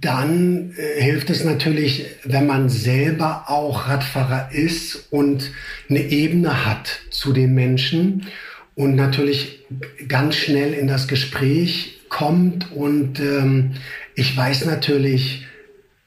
dann 0.00 0.74
äh, 0.76 1.02
hilft 1.02 1.30
es 1.30 1.44
natürlich, 1.44 2.06
wenn 2.24 2.46
man 2.46 2.68
selber 2.68 3.44
auch 3.48 3.88
Radfahrer 3.88 4.50
ist 4.52 5.12
und 5.12 5.50
eine 5.88 6.00
Ebene 6.00 6.66
hat 6.66 7.00
zu 7.10 7.32
den 7.32 7.54
Menschen 7.54 8.26
und 8.74 8.96
natürlich 8.96 9.64
ganz 10.08 10.36
schnell 10.36 10.72
in 10.72 10.88
das 10.88 11.06
Gespräch 11.06 12.00
kommt. 12.08 12.72
Und 12.72 13.20
ähm, 13.20 13.72
ich 14.14 14.36
weiß 14.36 14.64
natürlich, 14.66 15.46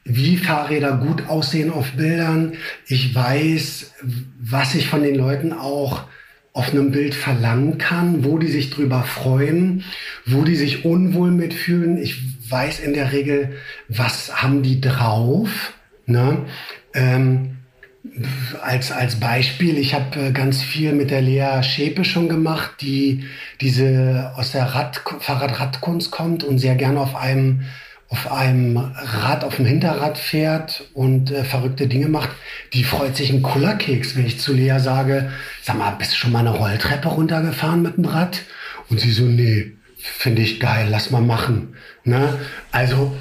wie 0.03 0.37
Fahrräder 0.37 0.97
gut 0.97 1.27
aussehen 1.27 1.71
auf 1.71 1.91
Bildern. 1.91 2.53
Ich 2.87 3.13
weiß, 3.13 3.93
was 4.39 4.75
ich 4.75 4.87
von 4.87 5.03
den 5.03 5.15
Leuten 5.15 5.53
auch 5.53 6.05
auf 6.57 6.71
einem 6.71 6.89
Bild 6.89 7.13
verlangen 7.13 7.77
kann, 7.77 8.25
wo 8.25 8.39
die 8.39 8.47
sich 8.47 8.71
drüber 8.71 9.03
freuen, 9.03 9.83
wo 10.25 10.43
die 10.43 10.55
sich 10.55 10.85
unwohl 10.85 11.29
mitfühlen. 11.29 11.97
Ich 11.99 12.19
weiß 12.49 12.79
in 12.79 12.95
der 12.95 13.11
Regel, 13.11 13.51
was 13.89 14.41
haben 14.41 14.63
die 14.63 14.81
drauf. 14.81 15.73
Ne? 16.07 16.47
Ähm, 16.95 17.57
als, 18.63 18.91
als 18.91 19.19
Beispiel, 19.19 19.77
ich 19.77 19.93
habe 19.93 20.19
äh, 20.19 20.31
ganz 20.31 20.63
viel 20.63 20.93
mit 20.93 21.11
der 21.11 21.21
Lea 21.21 21.61
Schäpe 21.61 22.03
schon 22.03 22.27
gemacht, 22.27 22.71
die 22.81 23.25
diese 23.61 24.33
aus 24.35 24.51
der 24.51 24.63
Rad, 24.63 25.03
Fahrradradkunst 25.19 26.09
kommt 26.09 26.43
und 26.43 26.57
sehr 26.57 26.75
gerne 26.75 27.01
auf 27.01 27.15
einem 27.15 27.65
auf 28.09 28.31
einem 28.31 28.77
Rad, 28.77 29.43
auf 29.43 29.57
dem 29.57 29.65
Hinterrad 29.65 30.17
fährt 30.17 30.85
und 30.93 31.31
äh, 31.31 31.43
verrückte 31.43 31.87
Dinge 31.87 32.07
macht, 32.07 32.29
die 32.73 32.83
freut 32.83 33.17
sich 33.17 33.31
ein 33.31 33.41
Kullerkeks, 33.41 34.15
wenn 34.15 34.25
ich 34.25 34.39
zu 34.39 34.53
Lea 34.53 34.79
sage, 34.79 35.31
sag 35.61 35.77
mal, 35.77 35.91
bist 35.91 36.13
du 36.13 36.15
schon 36.15 36.31
mal 36.31 36.39
eine 36.39 36.51
Rolltreppe 36.51 37.09
runtergefahren 37.09 37.81
mit 37.81 37.97
dem 37.97 38.05
Rad? 38.05 38.43
Und 38.89 39.01
sie 39.01 39.11
so, 39.11 39.23
nee, 39.23 39.73
finde 39.97 40.41
ich 40.41 40.59
geil, 40.59 40.87
lass 40.89 41.11
mal 41.11 41.21
machen. 41.21 41.75
Ne? 42.05 42.37
Also 42.71 43.15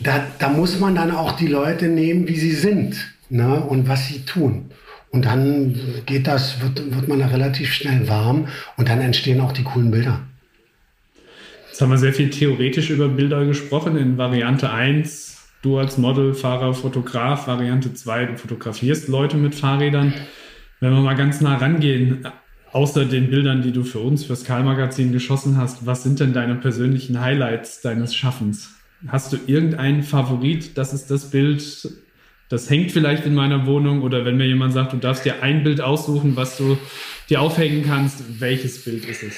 da, 0.00 0.26
da 0.38 0.50
muss 0.50 0.78
man 0.78 0.94
dann 0.94 1.12
auch 1.12 1.32
die 1.32 1.46
Leute 1.46 1.86
nehmen, 1.86 2.28
wie 2.28 2.36
sie 2.36 2.52
sind 2.52 3.14
ne? 3.30 3.60
und 3.60 3.88
was 3.88 4.06
sie 4.08 4.24
tun. 4.26 4.70
Und 5.10 5.24
dann 5.24 5.80
geht 6.04 6.26
das, 6.26 6.60
wird, 6.60 6.94
wird 6.94 7.08
man 7.08 7.20
da 7.20 7.28
relativ 7.28 7.72
schnell 7.72 8.06
warm 8.06 8.48
und 8.76 8.90
dann 8.90 9.00
entstehen 9.00 9.40
auch 9.40 9.52
die 9.52 9.62
coolen 9.62 9.90
Bilder. 9.90 10.20
Jetzt 11.76 11.82
haben 11.82 11.90
wir 11.90 11.98
sehr 11.98 12.14
viel 12.14 12.30
theoretisch 12.30 12.88
über 12.88 13.06
Bilder 13.06 13.44
gesprochen. 13.44 13.98
In 13.98 14.16
Variante 14.16 14.70
1, 14.70 15.46
du 15.60 15.76
als 15.76 15.98
Model, 15.98 16.32
Fahrer, 16.32 16.72
Fotograf. 16.72 17.48
Variante 17.48 17.92
2, 17.92 18.24
du 18.24 18.38
fotografierst 18.38 19.08
Leute 19.08 19.36
mit 19.36 19.54
Fahrrädern. 19.54 20.14
Wenn 20.80 20.94
wir 20.94 21.02
mal 21.02 21.16
ganz 21.16 21.42
nah 21.42 21.58
rangehen, 21.58 22.26
außer 22.72 23.04
den 23.04 23.28
Bildern, 23.28 23.60
die 23.60 23.72
du 23.72 23.84
für 23.84 23.98
uns, 23.98 24.24
fürs 24.24 24.44
Karl-Magazin 24.44 25.12
geschossen 25.12 25.58
hast, 25.58 25.84
was 25.84 26.02
sind 26.02 26.18
denn 26.18 26.32
deine 26.32 26.54
persönlichen 26.54 27.20
Highlights 27.20 27.82
deines 27.82 28.14
Schaffens? 28.14 28.70
Hast 29.08 29.34
du 29.34 29.36
irgendeinen 29.46 30.02
Favorit? 30.02 30.78
Das 30.78 30.94
ist 30.94 31.10
das 31.10 31.28
Bild, 31.28 31.90
das 32.48 32.70
hängt 32.70 32.90
vielleicht 32.90 33.26
in 33.26 33.34
meiner 33.34 33.66
Wohnung. 33.66 34.00
Oder 34.00 34.24
wenn 34.24 34.38
mir 34.38 34.46
jemand 34.46 34.72
sagt, 34.72 34.94
du 34.94 34.96
darfst 34.96 35.26
dir 35.26 35.42
ein 35.42 35.62
Bild 35.62 35.82
aussuchen, 35.82 36.36
was 36.36 36.56
du 36.56 36.78
dir 37.28 37.42
aufhängen 37.42 37.84
kannst, 37.86 38.40
welches 38.40 38.82
Bild 38.82 39.04
ist 39.04 39.22
es? 39.22 39.36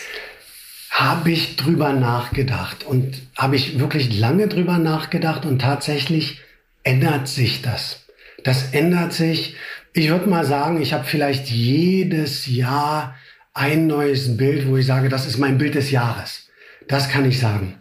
Habe 0.99 1.31
ich 1.31 1.55
drüber 1.55 1.93
nachgedacht 1.93 2.83
und 2.83 3.23
habe 3.37 3.55
ich 3.55 3.79
wirklich 3.79 4.19
lange 4.19 4.49
drüber 4.49 4.79
nachgedacht 4.79 5.47
und 5.47 5.61
tatsächlich 5.61 6.41
ändert 6.83 7.29
sich 7.29 7.63
das. 7.63 8.05
Das 8.43 8.75
ändert 8.75 9.13
sich. 9.13 9.55
Ich 9.93 10.11
würde 10.11 10.29
mal 10.29 10.45
sagen, 10.45 10.83
ich 10.83 10.93
habe 10.93 11.05
vielleicht 11.05 11.51
jedes 11.51 12.49
Jahr 12.49 13.15
ein 13.55 13.87
neues 13.87 14.37
Bild, 14.37 14.67
wo 14.67 14.77
ich 14.77 14.87
sage, 14.87 15.09
das 15.09 15.25
ist 15.25 15.39
mein 15.39 15.57
Bild 15.57 15.77
des 15.77 15.93
Jahres. 15.93 16.49
Das 16.89 17.09
kann 17.09 17.25
ich 17.25 17.39
sagen. 17.39 17.79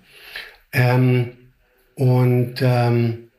Ähm, 0.71 1.31
und 1.95 2.61
ähm, 2.61 3.29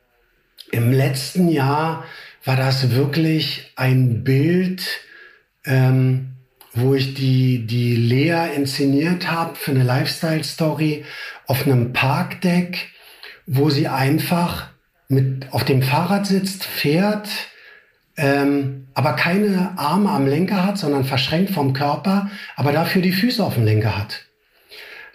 im 0.71 0.91
letzten 0.91 1.47
Jahr 1.47 2.03
war 2.43 2.57
das 2.57 2.91
wirklich 2.91 3.71
ein 3.77 4.25
Bild, 4.25 4.85
ähm, 5.63 6.35
wo 6.73 6.93
ich 6.93 7.13
die, 7.13 7.65
die 7.65 7.95
Lea 7.95 8.53
inszeniert 8.55 9.29
habe 9.29 9.55
für 9.55 9.71
eine 9.71 9.83
Lifestyle-Story 9.83 11.05
auf 11.47 11.65
einem 11.65 11.93
Parkdeck, 11.93 12.89
wo 13.45 13.69
sie 13.69 13.87
einfach 13.87 14.69
mit 15.07 15.47
auf 15.51 15.65
dem 15.65 15.81
Fahrrad 15.81 16.27
sitzt, 16.27 16.63
fährt, 16.63 17.27
ähm, 18.17 18.87
aber 18.93 19.13
keine 19.13 19.73
Arme 19.77 20.09
am 20.09 20.27
Lenker 20.27 20.65
hat, 20.65 20.77
sondern 20.77 21.05
verschränkt 21.05 21.51
vom 21.51 21.73
Körper, 21.73 22.29
aber 22.55 22.71
dafür 22.71 23.01
die 23.01 23.13
Füße 23.13 23.43
auf 23.43 23.55
dem 23.55 23.65
Lenker 23.65 23.97
hat. 23.97 24.25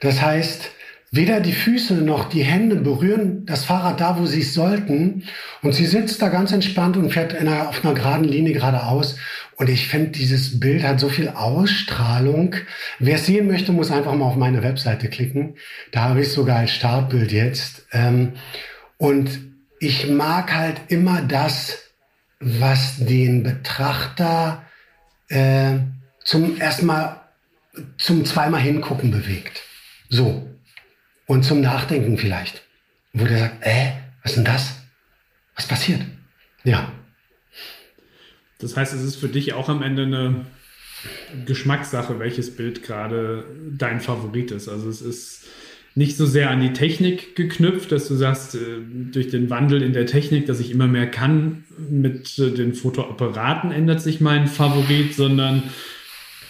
Das 0.01 0.21
heißt, 0.21 0.71
weder 1.11 1.41
die 1.41 1.53
Füße 1.53 1.95
noch 1.95 2.29
die 2.29 2.43
Hände 2.43 2.77
berühren 2.77 3.47
das 3.47 3.65
Fahrrad 3.65 4.01
da, 4.01 4.19
wo 4.19 4.27
sie 4.27 4.41
es 4.41 4.53
sollten. 4.53 5.23
Und 5.63 5.73
sie 5.73 5.87
sitzt 5.87 6.21
da 6.21 6.29
ganz 6.29 6.51
entspannt 6.51 6.97
und 6.97 7.13
fährt 7.13 7.35
einer, 7.37 7.69
auf 7.69 7.85
einer 7.85 7.95
geraden 7.95 8.25
Linie 8.25 8.53
geradeaus. 8.53 9.17
Und 9.57 9.71
ich 9.71 9.89
finde, 9.89 10.11
dieses 10.11 10.59
Bild 10.59 10.83
hat 10.83 10.99
so 10.99 11.09
viel 11.09 11.29
Ausstrahlung. 11.29 12.57
Wer 12.99 13.17
es 13.17 13.27
sehen 13.27 13.47
möchte, 13.47 13.73
muss 13.73 13.91
einfach 13.91 14.15
mal 14.15 14.27
auf 14.27 14.37
meine 14.37 14.63
Webseite 14.63 15.09
klicken. 15.09 15.57
Da 15.93 16.03
habe 16.03 16.23
ich 16.23 16.33
sogar 16.33 16.59
als 16.59 16.73
Startbild 16.73 17.31
jetzt. 17.31 17.87
Ähm, 17.93 18.33
und 18.97 19.31
ich 19.79 20.09
mag 20.09 20.55
halt 20.55 20.81
immer 20.89 21.23
das, 21.23 21.79
was 22.41 22.97
den 22.99 23.43
Betrachter 23.43 24.65
äh, 25.29 25.75
zum 26.25 26.61
erstmal 26.61 27.21
zum 27.99 28.25
zweimal 28.25 28.61
hingucken 28.61 29.11
bewegt. 29.11 29.63
So. 30.09 30.49
Und 31.27 31.45
zum 31.45 31.61
Nachdenken 31.61 32.19
vielleicht. 32.19 32.63
Wo 33.13 33.25
der 33.25 33.39
sagt, 33.39 33.67
äh, 33.67 33.93
was 34.23 34.33
ist 34.33 34.37
denn 34.37 34.45
das? 34.45 34.75
Was 35.55 35.67
passiert? 35.67 36.03
Ja. 36.65 36.93
Das 38.65 38.77
heißt, 38.77 38.95
es 38.95 39.03
ist 39.03 39.17
für 39.17 39.29
dich 39.29 39.53
auch 39.53 39.69
am 39.69 39.83
Ende 39.83 40.03
eine 40.03 40.47
Geschmackssache, 41.45 42.19
welches 42.19 42.57
Bild 42.57 42.83
gerade 42.83 43.45
dein 43.71 44.01
Favorit 44.01 44.51
ist. 44.51 44.69
Also 44.69 44.89
es 44.89 45.03
ist 45.03 45.47
nicht 45.95 46.17
so 46.17 46.27
sehr 46.27 46.51
an 46.51 46.61
die 46.61 46.73
Technik 46.73 47.37
geknüpft, 47.37 47.93
dass 47.93 48.09
du 48.09 48.15
sagst, 48.15 48.55
äh, 48.57 48.59
durch 49.13 49.29
den 49.29 49.51
Wandel 49.51 49.83
in 49.83 49.93
der 49.93 50.07
Technik, 50.07 50.47
dass 50.47 50.59
ich 50.59 50.71
immer 50.71 50.89
mehr 50.89 51.09
kann, 51.09 51.65
mit 51.79 52.39
äh, 52.39 52.51
den 52.51 52.75
Fotoapparaten 52.75 53.71
ändert 53.71 54.01
sich 54.01 54.21
mein 54.21 54.49
Favorit, 54.49 55.15
sondern 55.15 55.63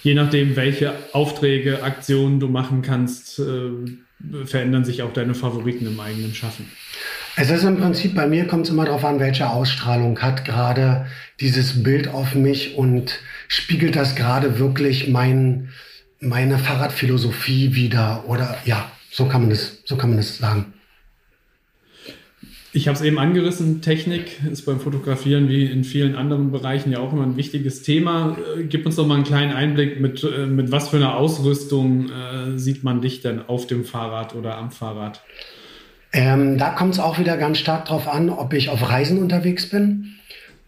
je 0.03 0.15
nachdem, 0.15 0.57
welche 0.57 0.95
Aufträge, 1.13 1.83
Aktionen 1.83 2.41
du 2.41 2.49
machen 2.49 2.81
kannst, 2.83 3.39
äh, 3.39 4.47
verändern 4.47 4.85
sich 4.85 5.03
auch 5.03 5.13
deine 5.13 5.35
Favoriten 5.35 5.87
im 5.87 6.01
eigenen 6.01 6.35
Schaffen. 6.35 6.67
Es 7.37 7.51
ist 7.51 7.65
im 7.65 7.79
Prinzip, 7.79 8.15
bei 8.15 8.29
mir 8.29 8.47
kommt 8.47 8.67
es 8.67 8.71
immer 8.71 8.85
darauf 8.85 9.05
an, 9.05 9.19
welche 9.19 9.51
Ausstrahlung 9.51 10.21
hat 10.21 10.45
gerade 10.45 11.07
dieses 11.41 11.83
Bild 11.83 12.07
auf 12.07 12.37
mich 12.37 12.77
und 12.77 13.19
spiegelt 13.49 13.97
das 13.97 14.15
gerade 14.15 14.61
wirklich 14.61 15.09
mein, 15.09 15.71
meine 16.21 16.59
Fahrradphilosophie 16.59 17.75
wieder 17.75 18.25
oder 18.29 18.57
ja, 18.65 18.89
so 19.11 19.27
kann 19.27 19.43
man 19.43 19.51
das, 19.51 19.83
so 19.85 19.97
kann 19.97 20.11
man 20.11 20.19
das 20.19 20.39
sagen. 20.39 20.75
Ich 22.73 22.87
habe 22.89 22.97
es 22.97 23.03
eben 23.03 23.19
angerissen, 23.19 23.83
Technik 23.83 24.41
ist 24.51 24.63
beim 24.63 24.81
Fotografieren 24.81 25.49
wie 25.49 25.65
in 25.65 25.85
vielen 25.85 26.17
anderen 26.17 26.51
Bereichen 26.53 26.91
ja 26.91 26.99
auch 26.99 27.13
immer 27.13 27.23
ein 27.23 27.37
wichtiges 27.37 27.83
Thema. 27.83 28.37
Äh, 28.57 28.65
gib 28.65 28.87
uns 28.87 28.97
doch 28.97 29.07
mal 29.07 29.15
einen 29.15 29.25
kleinen 29.25 29.53
Einblick, 29.53 30.01
mit, 30.01 30.25
äh, 30.25 30.47
mit 30.47 30.73
was 30.73 30.89
für 30.89 30.97
einer 30.97 31.17
Ausrüstung 31.17 32.11
äh, 32.11 32.59
sieht 32.59 32.83
man 32.83 33.01
dich 33.01 33.21
denn 33.21 33.43
auf 33.43 33.67
dem 33.69 33.85
Fahrrad 33.85 34.35
oder 34.35 34.57
am 34.57 34.73
Fahrrad? 34.73 35.23
Ähm, 36.15 36.59
da 36.59 36.71
kommt 36.71 36.95
es 36.95 37.01
auch 37.01 37.19
wieder 37.19 37.37
ganz 37.37 37.59
stark 37.59 37.87
darauf 37.87 38.07
an, 38.07 38.31
ob 38.31 38.53
ich 38.53 38.71
auf 38.71 38.89
Reisen 38.89 39.19
unterwegs 39.19 39.69
bin 39.69 40.15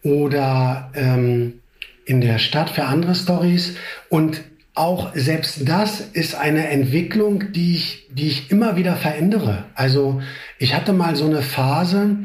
oder 0.02 0.90
ähm, 0.94 1.60
in 2.04 2.20
der 2.20 2.38
Stadt 2.38 2.68
für 2.68 2.84
andere 2.84 3.14
Stories. 3.14 3.76
Und 4.08 4.42
auch 4.74 5.14
selbst 5.14 5.68
das 5.68 6.00
ist 6.00 6.34
eine 6.34 6.68
Entwicklung, 6.68 7.52
die 7.52 7.76
ich, 7.76 8.08
die 8.10 8.26
ich 8.26 8.50
immer 8.50 8.76
wieder 8.76 8.96
verändere. 8.96 9.64
Also 9.74 10.20
ich 10.58 10.74
hatte 10.74 10.92
mal 10.92 11.14
so 11.14 11.26
eine 11.26 11.42
Phase, 11.42 12.16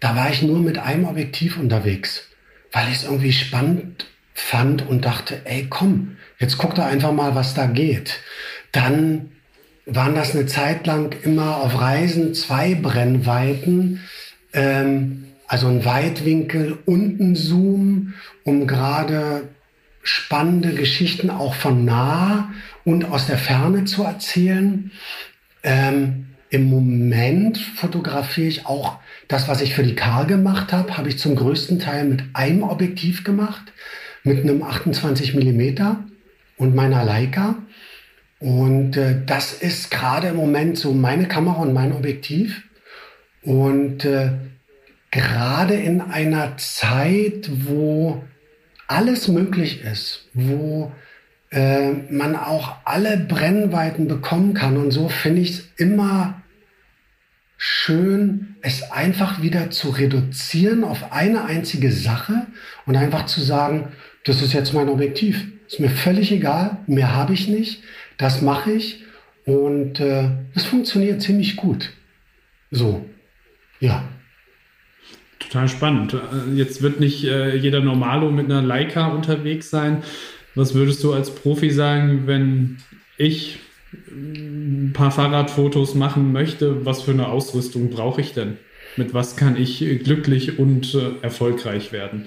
da 0.00 0.16
war 0.16 0.30
ich 0.30 0.42
nur 0.42 0.58
mit 0.58 0.78
einem 0.78 1.04
Objektiv 1.04 1.56
unterwegs, 1.56 2.28
weil 2.72 2.88
ich 2.88 2.96
es 2.96 3.04
irgendwie 3.04 3.32
spannend 3.32 4.06
fand 4.34 4.84
und 4.86 5.04
dachte, 5.04 5.42
ey, 5.44 5.68
komm, 5.70 6.16
jetzt 6.40 6.58
guck 6.58 6.74
doch 6.74 6.84
einfach 6.84 7.12
mal, 7.12 7.36
was 7.36 7.54
da 7.54 7.66
geht. 7.66 8.18
Dann 8.72 9.30
waren 9.86 10.14
das 10.14 10.34
eine 10.34 10.46
Zeit 10.46 10.86
lang 10.86 11.14
immer 11.24 11.58
auf 11.58 11.80
Reisen 11.80 12.34
zwei 12.34 12.74
Brennweiten, 12.74 14.00
ähm, 14.52 15.24
also 15.46 15.68
ein 15.68 15.84
Weitwinkel 15.84 16.78
und 16.86 17.20
ein 17.20 17.36
Zoom, 17.36 18.14
um 18.44 18.66
gerade 18.66 19.48
spannende 20.02 20.74
Geschichten 20.74 21.30
auch 21.30 21.54
von 21.54 21.84
nah 21.84 22.52
und 22.84 23.06
aus 23.06 23.26
der 23.26 23.38
Ferne 23.38 23.84
zu 23.84 24.04
erzählen. 24.04 24.90
Ähm, 25.62 26.26
Im 26.50 26.64
Moment 26.64 27.58
fotografiere 27.58 28.48
ich 28.48 28.66
auch 28.66 28.98
das, 29.28 29.48
was 29.48 29.62
ich 29.62 29.74
für 29.74 29.82
die 29.82 29.94
Karl 29.94 30.26
gemacht 30.26 30.72
habe, 30.72 30.96
habe 30.96 31.08
ich 31.08 31.18
zum 31.18 31.34
größten 31.34 31.78
Teil 31.78 32.04
mit 32.04 32.24
einem 32.34 32.62
Objektiv 32.62 33.24
gemacht, 33.24 33.72
mit 34.22 34.42
einem 34.42 34.62
28 34.62 35.34
Millimeter 35.34 36.04
und 36.56 36.74
meiner 36.74 37.04
Leica. 37.04 37.56
Und 38.44 38.98
äh, 38.98 39.22
das 39.24 39.54
ist 39.54 39.90
gerade 39.90 40.28
im 40.28 40.36
Moment 40.36 40.76
so 40.76 40.92
meine 40.92 41.26
Kamera 41.26 41.62
und 41.62 41.72
mein 41.72 41.92
Objektiv. 41.92 42.64
Und 43.40 44.04
äh, 44.04 44.32
gerade 45.10 45.76
in 45.76 46.02
einer 46.02 46.58
Zeit, 46.58 47.48
wo 47.50 48.22
alles 48.86 49.28
möglich 49.28 49.82
ist, 49.82 50.28
wo 50.34 50.92
äh, 51.52 51.92
man 52.10 52.36
auch 52.36 52.76
alle 52.84 53.16
Brennweiten 53.16 54.08
bekommen 54.08 54.52
kann. 54.52 54.76
Und 54.76 54.90
so 54.90 55.08
finde 55.08 55.40
ich 55.40 55.50
es 55.50 55.68
immer 55.78 56.42
schön, 57.56 58.56
es 58.60 58.92
einfach 58.92 59.40
wieder 59.40 59.70
zu 59.70 59.88
reduzieren 59.88 60.84
auf 60.84 61.12
eine 61.12 61.46
einzige 61.46 61.90
Sache 61.90 62.46
und 62.84 62.94
einfach 62.94 63.24
zu 63.24 63.40
sagen, 63.40 63.88
das 64.24 64.42
ist 64.42 64.52
jetzt 64.52 64.74
mein 64.74 64.90
Objektiv. 64.90 65.46
Ist 65.66 65.80
mir 65.80 65.88
völlig 65.88 66.30
egal, 66.30 66.76
mehr 66.86 67.14
habe 67.14 67.32
ich 67.32 67.48
nicht, 67.48 67.82
das 68.18 68.42
mache 68.42 68.72
ich 68.72 69.04
und 69.44 70.00
äh, 70.00 70.30
das 70.54 70.64
funktioniert 70.64 71.22
ziemlich 71.22 71.56
gut. 71.56 71.90
So, 72.70 73.04
ja. 73.80 74.04
Total 75.38 75.68
spannend. 75.68 76.16
Jetzt 76.54 76.82
wird 76.82 77.00
nicht 77.00 77.24
äh, 77.24 77.56
jeder 77.56 77.80
Normalo 77.80 78.30
mit 78.30 78.46
einer 78.46 78.62
Leica 78.62 79.08
unterwegs 79.08 79.70
sein. 79.70 80.02
Was 80.54 80.74
würdest 80.74 81.04
du 81.04 81.12
als 81.12 81.34
Profi 81.34 81.70
sagen, 81.70 82.26
wenn 82.26 82.78
ich 83.18 83.58
ein 84.10 84.92
paar 84.94 85.10
Fahrradfotos 85.10 85.94
machen 85.94 86.32
möchte? 86.32 86.84
Was 86.86 87.02
für 87.02 87.10
eine 87.10 87.28
Ausrüstung 87.28 87.90
brauche 87.90 88.20
ich 88.20 88.32
denn? 88.32 88.56
Mit 88.96 89.12
was 89.12 89.36
kann 89.36 89.56
ich 89.56 89.78
glücklich 90.04 90.58
und 90.58 90.94
äh, 90.94 91.22
erfolgreich 91.22 91.92
werden? 91.92 92.26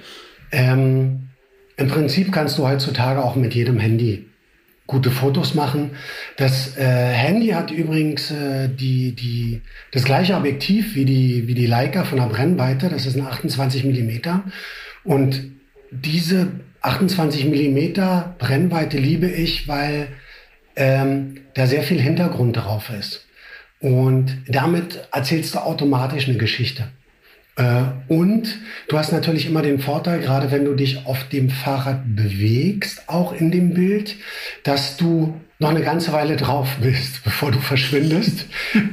Ähm, 0.52 1.30
Im 1.78 1.88
Prinzip 1.88 2.32
kannst 2.32 2.58
du 2.58 2.68
heutzutage 2.68 3.24
auch 3.24 3.36
mit 3.36 3.56
jedem 3.56 3.80
Handy 3.80 4.28
gute 4.88 5.12
Fotos 5.12 5.54
machen. 5.54 5.92
Das 6.38 6.78
äh, 6.78 6.84
Handy 6.84 7.50
hat 7.50 7.72
übrigens 7.72 8.32
äh, 8.32 8.70
die, 8.70 9.12
die, 9.12 9.62
das 9.92 10.06
gleiche 10.06 10.36
Objektiv 10.36 10.96
wie 10.96 11.06
die, 11.06 11.48
wie 11.48 11.54
die 11.54 11.68
Leica 11.68 12.06
von 12.06 12.18
der 12.18 12.28
Brennweite. 12.28 12.90
Das 12.90 13.06
ist 13.06 13.18
ein 13.18 13.28
28 13.28 13.84
Millimeter. 13.84 14.44
Und 15.04 15.44
diese 15.92 16.48
28 16.82 17.46
Millimeter 17.46 18.36
Brennweite 18.40 18.98
liebe 18.98 19.28
ich, 19.28 19.68
weil 19.68 20.08
ähm, 20.76 21.42
da 21.54 21.68
sehr 21.68 21.84
viel 21.84 22.00
Hintergrund 22.00 22.56
drauf 22.56 22.90
ist. 22.90 23.26
Und 23.80 24.38
damit 24.48 25.08
erzählst 25.12 25.54
du 25.54 25.60
automatisch 25.60 26.28
eine 26.28 26.38
Geschichte. 26.38 26.90
Äh, 27.58 27.84
und 28.08 28.60
du 28.88 28.98
hast 28.98 29.12
natürlich 29.12 29.48
immer 29.48 29.62
den 29.62 29.80
Vorteil, 29.80 30.20
gerade 30.20 30.52
wenn 30.52 30.64
du 30.64 30.76
dich 30.76 31.06
auf 31.06 31.28
dem 31.30 31.50
Fahrrad 31.50 32.04
bewegst, 32.16 33.10
auch 33.10 33.34
in 33.34 33.52
dem 33.52 33.74
Bild, 33.74 34.16
dass 34.64 34.96
du 34.96 35.42
noch 35.60 35.70
eine 35.70 35.82
ganze 35.82 36.14
Weile 36.14 36.36
drauf 36.36 36.78
bist, 36.82 37.22
bevor 37.24 37.52
du 37.52 37.60
verschwindest. 37.60 38.46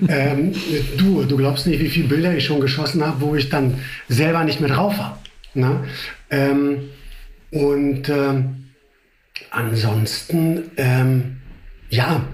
ähm, 0.09 0.53
du, 0.97 1.25
du 1.25 1.37
glaubst 1.37 1.67
nicht, 1.67 1.81
wie 1.81 1.91
viele 1.91 2.09
Bilder 2.09 2.35
ich 2.35 2.47
schon 2.47 2.61
geschossen 2.61 3.05
habe, 3.05 3.21
wo 3.21 3.35
ich 3.35 3.51
dann 3.51 3.75
selber 4.09 4.45
nicht 4.45 4.61
mehr 4.61 4.71
drauf 4.71 4.99
war. 4.99 5.23
Ne? 5.53 5.85
Ähm, 6.31 6.89
und 7.51 8.09
ähm, 8.09 8.65
ansonsten, 9.51 10.71
ähm, 10.79 11.37
ja, 11.91 12.25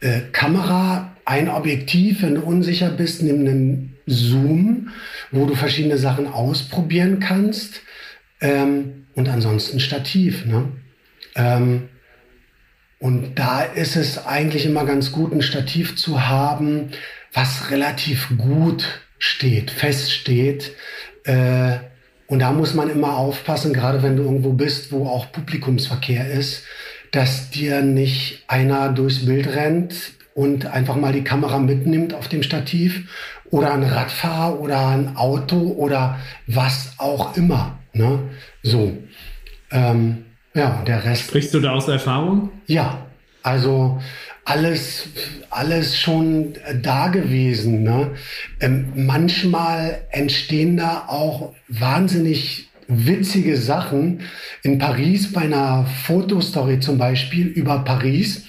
äh, 0.00 0.20
Kamera, 0.32 1.16
ein 1.24 1.48
Objektiv, 1.48 2.22
wenn 2.22 2.34
du 2.34 2.42
unsicher 2.42 2.90
bist, 2.90 3.22
nimm 3.22 3.40
einen 3.40 3.91
Zoom, 4.06 4.90
wo 5.30 5.46
du 5.46 5.54
verschiedene 5.54 5.98
Sachen 5.98 6.26
ausprobieren 6.26 7.20
kannst. 7.20 7.80
Ähm, 8.40 9.06
und 9.14 9.28
ansonsten 9.28 9.80
Stativ. 9.80 10.46
Ne? 10.46 10.68
Ähm, 11.34 11.88
und 12.98 13.34
da 13.34 13.62
ist 13.62 13.96
es 13.96 14.26
eigentlich 14.26 14.64
immer 14.64 14.84
ganz 14.84 15.12
gut, 15.12 15.32
ein 15.32 15.42
Stativ 15.42 15.96
zu 15.96 16.28
haben, 16.28 16.90
was 17.32 17.70
relativ 17.70 18.28
gut 18.38 19.02
steht, 19.18 19.70
feststeht. 19.70 20.72
Äh, 21.24 21.78
und 22.26 22.38
da 22.38 22.52
muss 22.52 22.74
man 22.74 22.90
immer 22.90 23.16
aufpassen, 23.16 23.72
gerade 23.72 24.02
wenn 24.02 24.16
du 24.16 24.22
irgendwo 24.22 24.52
bist, 24.52 24.92
wo 24.92 25.06
auch 25.06 25.32
Publikumsverkehr 25.32 26.30
ist, 26.30 26.64
dass 27.10 27.50
dir 27.50 27.82
nicht 27.82 28.44
einer 28.48 28.88
durchs 28.90 29.26
Bild 29.26 29.48
rennt 29.48 29.94
und 30.34 30.66
einfach 30.66 30.96
mal 30.96 31.12
die 31.12 31.24
Kamera 31.24 31.58
mitnimmt 31.58 32.14
auf 32.14 32.28
dem 32.28 32.42
Stativ 32.42 33.08
oder 33.52 33.74
ein 33.74 33.84
Radfahrer 33.84 34.58
oder 34.58 34.88
ein 34.88 35.16
Auto 35.16 35.58
oder 35.58 36.18
was 36.46 36.94
auch 36.98 37.36
immer. 37.36 37.78
Ne? 37.92 38.18
So. 38.62 38.96
Ähm, 39.70 40.24
ja, 40.54 40.82
der 40.86 41.04
Rest. 41.04 41.22
Sprichst 41.22 41.54
du 41.54 41.60
da 41.60 41.72
aus 41.72 41.86
Erfahrung? 41.86 42.50
Ja, 42.66 43.06
also 43.42 44.00
alles, 44.44 45.08
alles 45.50 45.98
schon 45.98 46.54
da 46.82 47.08
gewesen. 47.08 47.82
Ne? 47.82 48.12
Ähm, 48.60 48.92
manchmal 48.94 50.02
entstehen 50.10 50.78
da 50.78 51.04
auch 51.08 51.54
wahnsinnig 51.68 52.68
witzige 52.88 53.58
Sachen. 53.58 54.22
In 54.62 54.78
Paris 54.78 55.30
bei 55.30 55.42
einer 55.42 55.86
Fotostory 56.06 56.80
zum 56.80 56.96
Beispiel 56.96 57.46
über 57.46 57.80
Paris 57.80 58.46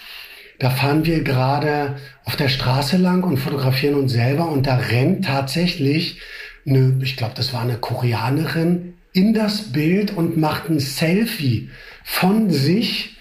da 0.64 0.70
fahren 0.70 1.04
wir 1.06 1.24
gerade 1.24 1.98
auf 2.24 2.38
der 2.38 2.48
Straße 2.48 2.96
lang 2.96 3.26
und 3.26 3.36
fotografieren 3.36 3.96
uns 3.96 4.14
selber 4.14 4.50
und 4.50 4.66
da 4.66 4.78
rennt 4.78 5.26
tatsächlich 5.26 6.22
eine, 6.66 7.00
ich 7.02 7.18
glaube, 7.18 7.34
das 7.36 7.52
war 7.52 7.64
eine 7.64 7.76
Koreanerin, 7.76 8.94
in 9.12 9.34
das 9.34 9.74
Bild 9.74 10.16
und 10.16 10.38
macht 10.38 10.70
ein 10.70 10.80
Selfie 10.80 11.70
von 12.06 12.50
sich 12.50 13.18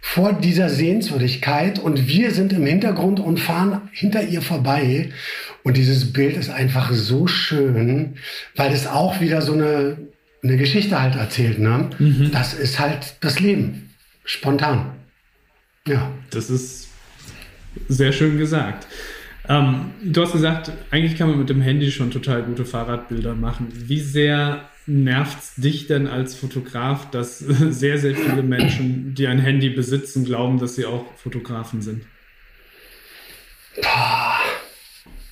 vor 0.00 0.32
dieser 0.32 0.70
Sehenswürdigkeit 0.70 1.78
und 1.78 2.08
wir 2.08 2.30
sind 2.30 2.54
im 2.54 2.64
Hintergrund 2.64 3.20
und 3.20 3.40
fahren 3.40 3.90
hinter 3.92 4.22
ihr 4.22 4.40
vorbei. 4.40 5.10
Und 5.64 5.76
dieses 5.76 6.14
Bild 6.14 6.38
ist 6.38 6.48
einfach 6.48 6.92
so 6.94 7.26
schön, 7.26 8.14
weil 8.54 8.72
es 8.72 8.86
auch 8.86 9.20
wieder 9.20 9.42
so 9.42 9.52
eine, 9.52 9.98
eine 10.42 10.56
Geschichte 10.56 11.00
halt 11.00 11.14
erzählt. 11.14 11.58
Ne? 11.58 11.90
Mhm. 11.98 12.30
Das 12.32 12.54
ist 12.54 12.80
halt 12.80 13.16
das 13.20 13.38
Leben. 13.38 13.90
Spontan. 14.24 14.92
Ja. 15.86 16.10
Das 16.30 16.50
ist 16.50 16.85
sehr 17.88 18.12
schön 18.12 18.38
gesagt. 18.38 18.86
Ähm, 19.48 19.92
du 20.02 20.22
hast 20.22 20.32
gesagt, 20.32 20.72
eigentlich 20.90 21.16
kann 21.16 21.28
man 21.28 21.38
mit 21.38 21.48
dem 21.48 21.60
Handy 21.60 21.90
schon 21.90 22.10
total 22.10 22.42
gute 22.42 22.64
Fahrradbilder 22.64 23.34
machen. 23.34 23.68
Wie 23.72 24.00
sehr 24.00 24.68
nervt 24.86 25.38
es 25.38 25.54
dich 25.56 25.86
denn 25.86 26.06
als 26.06 26.34
Fotograf, 26.34 27.10
dass 27.10 27.38
sehr, 27.70 27.98
sehr 27.98 28.14
viele 28.14 28.42
Menschen, 28.42 29.14
die 29.14 29.26
ein 29.26 29.38
Handy 29.38 29.70
besitzen, 29.70 30.24
glauben, 30.24 30.58
dass 30.58 30.76
sie 30.76 30.86
auch 30.86 31.04
Fotografen 31.16 31.82
sind? 31.82 32.04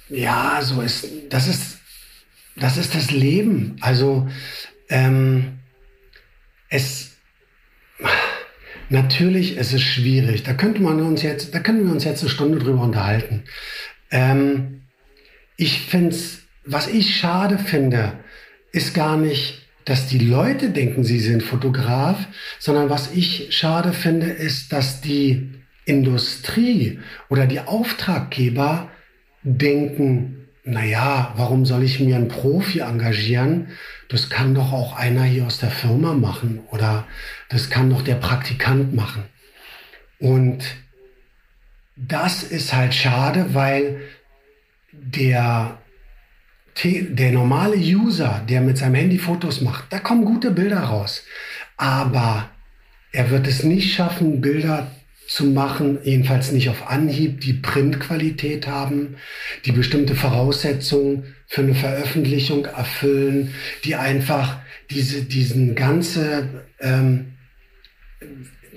Ja, 0.08 0.60
so 0.62 0.80
ist 0.82 1.08
das 1.30 1.48
ist 1.48 1.78
das 2.56 2.76
ist 2.76 2.94
das 2.94 3.10
Leben. 3.10 3.76
Also 3.80 4.28
ähm, 4.88 5.58
es 6.68 7.16
Natürlich 8.90 9.56
ist 9.56 9.72
es 9.72 9.82
schwierig. 9.82 10.42
Da 10.42 10.52
könnte 10.52 10.82
man 10.82 11.00
uns 11.00 11.22
jetzt, 11.22 11.54
da 11.54 11.60
können 11.60 11.84
wir 11.84 11.92
uns 11.92 12.04
jetzt 12.04 12.20
eine 12.20 12.30
Stunde 12.30 12.58
drüber 12.58 12.82
unterhalten. 12.82 13.44
Ähm, 14.10 14.82
ich 15.56 15.80
finde 15.80 16.14
was 16.64 16.88
ich 16.88 17.16
schade 17.16 17.58
finde, 17.58 18.12
ist 18.72 18.94
gar 18.94 19.16
nicht, 19.16 19.62
dass 19.84 20.06
die 20.08 20.18
Leute 20.18 20.70
denken, 20.70 21.04
sie 21.04 21.20
sind 21.20 21.42
Fotograf, 21.42 22.26
sondern 22.58 22.88
was 22.88 23.12
ich 23.12 23.54
schade 23.54 23.92
finde, 23.92 24.26
ist, 24.26 24.72
dass 24.72 25.02
die 25.02 25.50
Industrie 25.84 27.00
oder 27.28 27.46
die 27.46 27.60
Auftraggeber 27.60 28.90
denken, 29.42 30.43
naja, 30.64 31.32
warum 31.36 31.66
soll 31.66 31.82
ich 31.82 32.00
mir 32.00 32.16
einen 32.16 32.28
Profi 32.28 32.80
engagieren? 32.80 33.68
Das 34.08 34.30
kann 34.30 34.54
doch 34.54 34.72
auch 34.72 34.96
einer 34.96 35.24
hier 35.24 35.46
aus 35.46 35.58
der 35.58 35.70
Firma 35.70 36.14
machen 36.14 36.60
oder 36.70 37.06
das 37.50 37.68
kann 37.68 37.90
doch 37.90 38.02
der 38.02 38.14
Praktikant 38.14 38.94
machen. 38.94 39.24
Und 40.18 40.64
das 41.96 42.42
ist 42.42 42.72
halt 42.72 42.94
schade, 42.94 43.52
weil 43.52 44.00
der, 44.92 45.78
der 46.82 47.32
normale 47.32 47.76
User, 47.76 48.42
der 48.48 48.62
mit 48.62 48.78
seinem 48.78 48.94
Handy 48.94 49.18
Fotos 49.18 49.60
macht, 49.60 49.92
da 49.92 49.98
kommen 49.98 50.24
gute 50.24 50.50
Bilder 50.50 50.80
raus. 50.80 51.24
Aber 51.76 52.50
er 53.12 53.30
wird 53.30 53.46
es 53.46 53.64
nicht 53.64 53.94
schaffen, 53.94 54.40
Bilder 54.40 54.90
zu 55.26 55.46
machen, 55.46 55.98
jedenfalls 56.04 56.52
nicht 56.52 56.68
auf 56.68 56.88
Anhieb, 56.88 57.40
die 57.40 57.54
Printqualität 57.54 58.66
haben, 58.66 59.16
die 59.64 59.72
bestimmte 59.72 60.14
Voraussetzungen 60.14 61.34
für 61.46 61.62
eine 61.62 61.74
Veröffentlichung 61.74 62.66
erfüllen, 62.66 63.54
die 63.84 63.96
einfach 63.96 64.58
diese, 64.90 65.22
diesen 65.22 65.74
ganze, 65.74 66.48
ähm, 66.80 67.32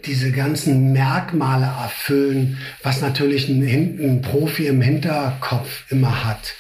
diese 0.06 0.32
ganzen 0.32 0.94
Merkmale 0.94 1.66
erfüllen, 1.66 2.58
was 2.82 3.02
natürlich 3.02 3.50
ein, 3.50 3.62
ein 3.62 4.22
Profi 4.22 4.68
im 4.68 4.82
Hinterkopf 4.82 5.86
immer 5.90 6.24
hat. 6.24 6.54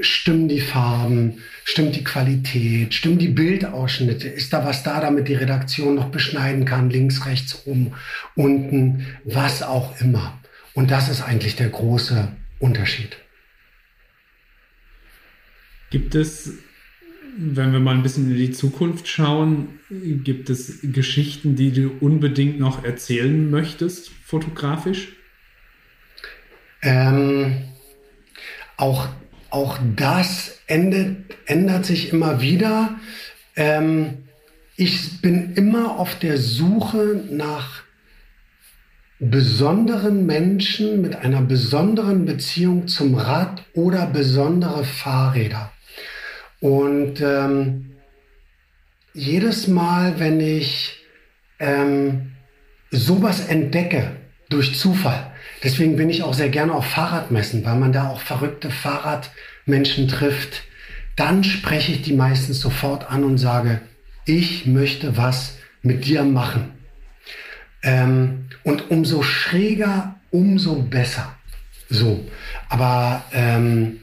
Stimmen 0.00 0.48
die 0.48 0.60
Farben, 0.60 1.38
Stimmt 1.66 1.96
die 1.96 2.04
Qualität? 2.04 2.92
Stimmen 2.92 3.18
die 3.18 3.28
Bildausschnitte? 3.28 4.28
Ist 4.28 4.52
da 4.52 4.66
was 4.66 4.82
da, 4.82 5.00
damit 5.00 5.28
die 5.28 5.34
Redaktion 5.34 5.94
noch 5.94 6.10
beschneiden 6.10 6.66
kann? 6.66 6.90
Links, 6.90 7.24
rechts, 7.24 7.62
oben, 7.64 7.92
unten, 8.34 9.06
was 9.24 9.62
auch 9.62 9.98
immer. 10.02 10.38
Und 10.74 10.90
das 10.90 11.08
ist 11.08 11.22
eigentlich 11.22 11.56
der 11.56 11.70
große 11.70 12.28
Unterschied. 12.58 13.16
Gibt 15.90 16.14
es, 16.14 16.52
wenn 17.38 17.72
wir 17.72 17.80
mal 17.80 17.94
ein 17.94 18.02
bisschen 18.02 18.30
in 18.30 18.36
die 18.36 18.52
Zukunft 18.52 19.08
schauen, 19.08 19.80
gibt 19.88 20.50
es 20.50 20.80
Geschichten, 20.82 21.56
die 21.56 21.72
du 21.72 21.92
unbedingt 22.00 22.58
noch 22.58 22.84
erzählen 22.84 23.50
möchtest, 23.50 24.10
fotografisch? 24.10 25.16
Ähm, 26.82 27.62
auch, 28.76 29.08
auch 29.54 29.78
das 29.94 30.58
endet, 30.66 31.16
ändert 31.46 31.86
sich 31.86 32.12
immer 32.12 32.40
wieder. 32.40 32.98
Ähm, 33.54 34.24
ich 34.76 35.20
bin 35.22 35.54
immer 35.54 36.00
auf 36.00 36.18
der 36.18 36.38
Suche 36.38 37.22
nach 37.30 37.84
besonderen 39.20 40.26
Menschen 40.26 41.00
mit 41.00 41.14
einer 41.14 41.40
besonderen 41.40 42.24
Beziehung 42.24 42.88
zum 42.88 43.14
Rad 43.14 43.62
oder 43.74 44.06
besondere 44.06 44.82
Fahrräder. 44.82 45.72
Und 46.58 47.20
ähm, 47.20 47.94
jedes 49.12 49.68
Mal, 49.68 50.18
wenn 50.18 50.40
ich 50.40 51.04
ähm, 51.60 52.32
sowas 52.90 53.46
entdecke 53.46 54.16
durch 54.48 54.76
Zufall, 54.76 55.30
deswegen 55.64 55.96
bin 55.96 56.10
ich 56.10 56.22
auch 56.22 56.34
sehr 56.34 56.50
gerne 56.50 56.72
auf 56.72 56.86
Fahrradmessen, 56.86 57.64
weil 57.64 57.76
man 57.76 57.92
da 57.92 58.08
auch 58.08 58.20
verrückte 58.20 58.70
Fahrrad 58.70 59.30
Menschen 59.66 60.08
trifft, 60.08 60.62
dann 61.16 61.44
spreche 61.44 61.92
ich 61.92 62.02
die 62.02 62.12
meistens 62.12 62.60
sofort 62.60 63.10
an 63.10 63.24
und 63.24 63.38
sage, 63.38 63.80
ich 64.24 64.66
möchte 64.66 65.16
was 65.16 65.56
mit 65.82 66.06
dir 66.06 66.22
machen. 66.22 66.72
Ähm, 67.82 68.46
und 68.62 68.90
umso 68.90 69.22
schräger, 69.22 70.16
umso 70.30 70.76
besser. 70.82 71.34
So, 71.90 72.24
aber 72.68 73.22
ähm, 73.32 74.00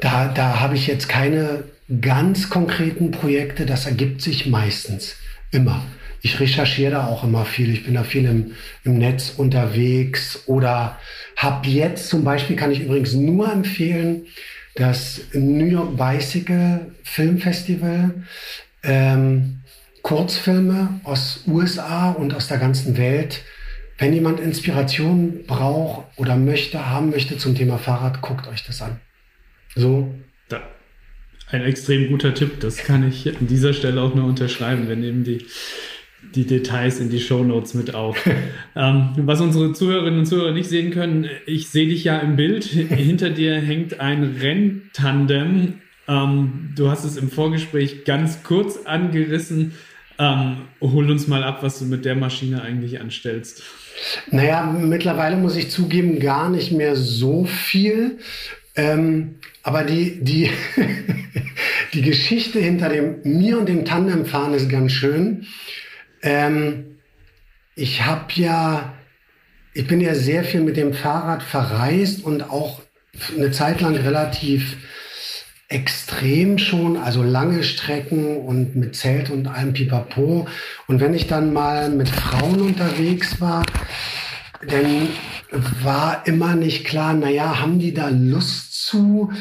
da, 0.00 0.28
da 0.28 0.60
habe 0.60 0.74
ich 0.74 0.86
jetzt 0.86 1.08
keine 1.08 1.64
ganz 2.00 2.50
konkreten 2.50 3.12
Projekte, 3.12 3.66
das 3.66 3.86
ergibt 3.86 4.20
sich 4.20 4.46
meistens 4.46 5.16
immer. 5.50 5.84
Ich 6.22 6.38
recherchiere 6.38 6.92
da 6.92 7.06
auch 7.06 7.24
immer 7.24 7.44
viel. 7.44 7.72
Ich 7.72 7.84
bin 7.84 7.94
da 7.94 8.04
viel 8.04 8.24
im, 8.24 8.52
im 8.84 8.98
Netz 8.98 9.34
unterwegs 9.36 10.44
oder 10.46 10.98
habe 11.36 11.68
jetzt 11.68 12.08
zum 12.08 12.22
Beispiel, 12.22 12.56
kann 12.56 12.70
ich 12.70 12.80
übrigens 12.80 13.12
nur 13.14 13.52
empfehlen, 13.52 14.26
das 14.76 15.20
New 15.32 15.66
York 15.66 15.96
Bicycle 15.96 16.92
Filmfestival. 17.02 18.14
Ähm, 18.84 19.58
Kurzfilme 20.02 21.00
aus 21.04 21.44
USA 21.46 22.10
und 22.10 22.34
aus 22.34 22.48
der 22.48 22.58
ganzen 22.58 22.96
Welt. 22.96 23.42
Wenn 23.98 24.12
jemand 24.12 24.40
Inspiration 24.40 25.44
braucht 25.46 26.06
oder 26.18 26.36
möchte, 26.36 26.90
haben 26.90 27.10
möchte 27.10 27.36
zum 27.36 27.54
Thema 27.54 27.78
Fahrrad, 27.78 28.20
guckt 28.20 28.48
euch 28.48 28.64
das 28.64 28.82
an. 28.82 29.00
So. 29.76 30.12
Da. 30.48 30.60
Ein 31.50 31.62
extrem 31.62 32.08
guter 32.08 32.34
Tipp. 32.34 32.60
Das 32.60 32.78
kann 32.78 33.06
ich 33.06 33.28
an 33.28 33.46
dieser 33.46 33.72
Stelle 33.72 34.00
auch 34.00 34.14
nur 34.14 34.24
unterschreiben. 34.24 34.88
Wir 34.88 34.96
nehmen 34.96 35.22
die 35.22 35.46
die 36.34 36.46
Details 36.46 37.00
in 37.00 37.10
die 37.10 37.20
Shownotes 37.20 37.74
mit 37.74 37.94
auf. 37.94 38.16
ähm, 38.76 39.10
was 39.16 39.40
unsere 39.40 39.72
Zuhörerinnen 39.72 40.20
und 40.20 40.26
Zuhörer 40.26 40.52
nicht 40.52 40.68
sehen 40.68 40.90
können, 40.90 41.28
ich 41.46 41.68
sehe 41.68 41.88
dich 41.88 42.04
ja 42.04 42.18
im 42.18 42.36
Bild. 42.36 42.64
Hinter 42.64 43.30
dir 43.30 43.54
hängt 43.56 44.00
ein 44.00 44.36
Renntandem. 44.40 45.74
Ähm, 46.08 46.72
du 46.76 46.90
hast 46.90 47.04
es 47.04 47.16
im 47.16 47.30
Vorgespräch 47.30 48.04
ganz 48.04 48.42
kurz 48.42 48.86
angerissen. 48.86 49.72
Ähm, 50.18 50.56
hol 50.80 51.10
uns 51.10 51.26
mal 51.26 51.42
ab, 51.42 51.62
was 51.62 51.78
du 51.78 51.84
mit 51.86 52.04
der 52.04 52.14
Maschine 52.14 52.62
eigentlich 52.62 53.00
anstellst. 53.00 53.62
Naja, 54.30 54.64
mittlerweile 54.64 55.36
muss 55.36 55.56
ich 55.56 55.70
zugeben, 55.70 56.18
gar 56.18 56.50
nicht 56.50 56.72
mehr 56.72 56.96
so 56.96 57.44
viel. 57.44 58.18
Ähm, 58.74 59.36
aber 59.62 59.84
die, 59.84 60.22
die, 60.22 60.50
die 61.92 62.02
Geschichte 62.02 62.58
hinter 62.58 62.88
dem 62.88 63.16
mir 63.24 63.58
und 63.58 63.68
dem 63.68 63.84
Tandemfahren 63.84 64.54
ist 64.54 64.68
ganz 64.68 64.92
schön. 64.92 65.46
Ähm, 66.22 66.98
ich 67.74 68.04
habe 68.04 68.32
ja, 68.34 68.94
ich 69.74 69.86
bin 69.86 70.00
ja 70.00 70.14
sehr 70.14 70.44
viel 70.44 70.60
mit 70.60 70.76
dem 70.76 70.94
Fahrrad 70.94 71.42
verreist 71.42 72.24
und 72.24 72.42
auch 72.50 72.82
eine 73.36 73.50
Zeit 73.50 73.80
lang 73.80 73.96
relativ 73.96 74.76
extrem 75.68 76.58
schon, 76.58 76.98
also 76.98 77.22
lange 77.22 77.62
Strecken 77.62 78.36
und 78.36 78.76
mit 78.76 78.94
Zelt 78.94 79.30
und 79.30 79.46
allem 79.46 79.72
Pipapo. 79.72 80.46
Und 80.86 81.00
wenn 81.00 81.14
ich 81.14 81.26
dann 81.26 81.52
mal 81.52 81.88
mit 81.88 82.10
Frauen 82.10 82.60
unterwegs 82.60 83.40
war, 83.40 83.64
dann 84.66 85.08
war 85.82 86.26
immer 86.26 86.54
nicht 86.54 86.84
klar, 86.84 87.14
naja, 87.14 87.60
haben 87.60 87.78
die 87.78 87.94
da 87.94 88.08
Lust 88.10 88.86
zu? 88.86 89.32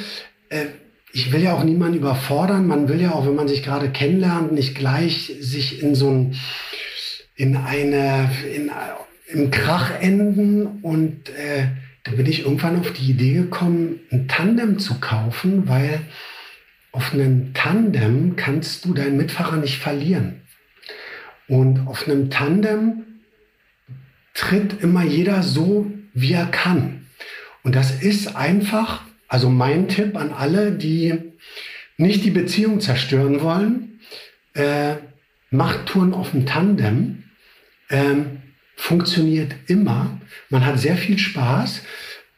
Äh, 0.50 0.67
ich 1.13 1.32
will 1.32 1.41
ja 1.41 1.54
auch 1.54 1.63
niemanden 1.63 1.97
überfordern. 1.97 2.67
Man 2.67 2.88
will 2.88 3.02
ja 3.02 3.12
auch, 3.12 3.26
wenn 3.26 3.36
man 3.36 3.47
sich 3.47 3.63
gerade 3.63 3.89
kennenlernt, 3.89 4.52
nicht 4.52 4.76
gleich 4.76 5.34
sich 5.39 5.82
in 5.82 5.95
so 5.95 6.10
ein 6.10 6.36
in 7.36 7.58
eine, 7.58 8.30
in, 8.54 8.69
im 9.28 9.50
Krach 9.50 10.00
enden 10.00 10.80
und 10.82 11.30
äh, 11.30 11.67
da 12.04 12.12
bin 12.12 12.26
ich 12.26 12.45
irgendwann 12.45 12.80
auf 12.80 12.93
die 12.93 13.10
Idee 13.10 13.34
gekommen, 13.34 14.00
ein 14.12 14.28
Tandem 14.28 14.80
zu 14.80 15.00
kaufen, 15.00 15.67
weil 15.67 16.02
auf 16.91 17.13
einem 17.13 17.54
Tandem 17.54 18.36
kannst 18.36 18.86
du 18.86 18.93
deinen 18.93 19.17
Mitfahrer 19.17 19.58
nicht 19.58 19.80
verlieren. 19.80 20.41
Und 21.47 21.88
auf 21.88 22.08
einem 22.08 22.30
Tandem 22.30 23.04
tritt 24.34 24.82
immer 24.82 25.04
jeder 25.04 25.43
so, 25.43 25.91
wie 26.13 26.34
er 26.34 26.45
kann. 26.45 27.08
Und 27.63 27.76
das 27.76 28.04
ist 28.04 28.36
einfach, 28.36 29.04
also 29.32 29.50
mein 29.50 29.88
Tipp 29.88 30.17
an 30.17 30.34
alle, 30.34 30.74
die 30.74 31.17
nicht 31.96 32.26
die 32.26 32.32
Beziehung 32.32 32.82
zerstören 32.82 33.39
wollen, 33.39 34.02
äh, 34.56 34.96
macht 35.52 35.86
Touren 35.86 36.13
auf 36.13 36.32
dem 36.32 36.46
Tandem 36.46 37.24
ähm, 37.89 38.41
funktioniert 38.76 39.54
immer. 39.67 40.20
Man 40.50 40.65
hat 40.65 40.80
sehr 40.80 40.98
viel 40.98 41.17
Spaß, 41.17 41.82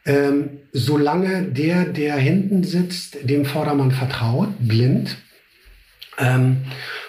ähm, 0.06 0.60
solange 0.72 1.42
der, 1.42 1.84
der 1.84 2.14
hinten 2.14 2.62
sitzt, 2.62 3.28
dem 3.28 3.44
Vordermann 3.44 3.90
vertraut, 3.90 4.50
blind. 4.60 5.16
Ähm, 6.16 6.58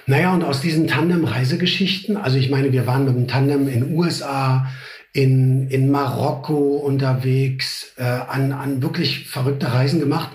naja, 0.07 0.33
und 0.33 0.43
aus 0.43 0.61
diesen 0.61 0.87
Tandem-Reisegeschichten, 0.87 2.17
also 2.17 2.39
ich 2.39 2.49
meine, 2.49 2.71
wir 2.71 2.87
waren 2.87 3.05
mit 3.05 3.15
dem 3.15 3.27
Tandem 3.27 3.67
in 3.67 3.93
USA, 3.93 4.67
in, 5.15 5.69
in 5.69 5.89
Marokko 5.89 6.75
unterwegs, 6.75 7.93
äh, 7.95 8.03
an, 8.03 8.51
an 8.51 8.81
wirklich 8.81 9.29
verrückte 9.29 9.71
Reisen 9.71 10.01
gemacht. 10.01 10.31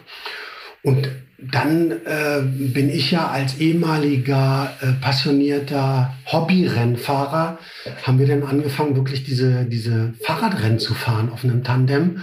Und 0.82 1.10
dann 1.38 1.90
äh, 2.06 2.40
bin 2.42 2.88
ich 2.88 3.10
ja 3.10 3.28
als 3.28 3.58
ehemaliger 3.58 4.74
äh, 4.80 4.92
passionierter 4.92 6.14
Hobbyrennfahrer, 6.32 7.58
haben 8.04 8.18
wir 8.18 8.26
dann 8.26 8.42
angefangen, 8.42 8.96
wirklich 8.96 9.22
diese, 9.22 9.66
diese 9.66 10.14
Fahrradrennen 10.22 10.78
zu 10.78 10.94
fahren 10.94 11.28
auf 11.30 11.44
einem 11.44 11.62
Tandem. 11.62 12.22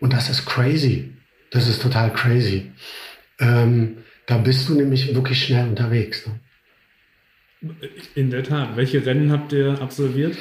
Und 0.00 0.14
das 0.14 0.30
ist 0.30 0.46
crazy. 0.46 1.12
Das 1.50 1.68
ist 1.68 1.82
total 1.82 2.10
crazy. 2.12 2.72
Ähm, 3.38 3.98
da 4.24 4.38
bist 4.38 4.66
du 4.68 4.74
nämlich 4.74 5.14
wirklich 5.14 5.44
schnell 5.44 5.68
unterwegs. 5.68 6.26
Ne? 6.26 6.40
In 8.14 8.30
der 8.30 8.44
Tat. 8.44 8.76
Welche 8.76 9.04
Rennen 9.04 9.32
habt 9.32 9.52
ihr 9.52 9.80
absolviert? 9.80 10.36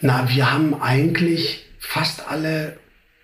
Na, 0.00 0.28
wir 0.28 0.52
haben 0.52 0.74
eigentlich 0.80 1.64
fast 1.78 2.28
alle, 2.28 2.78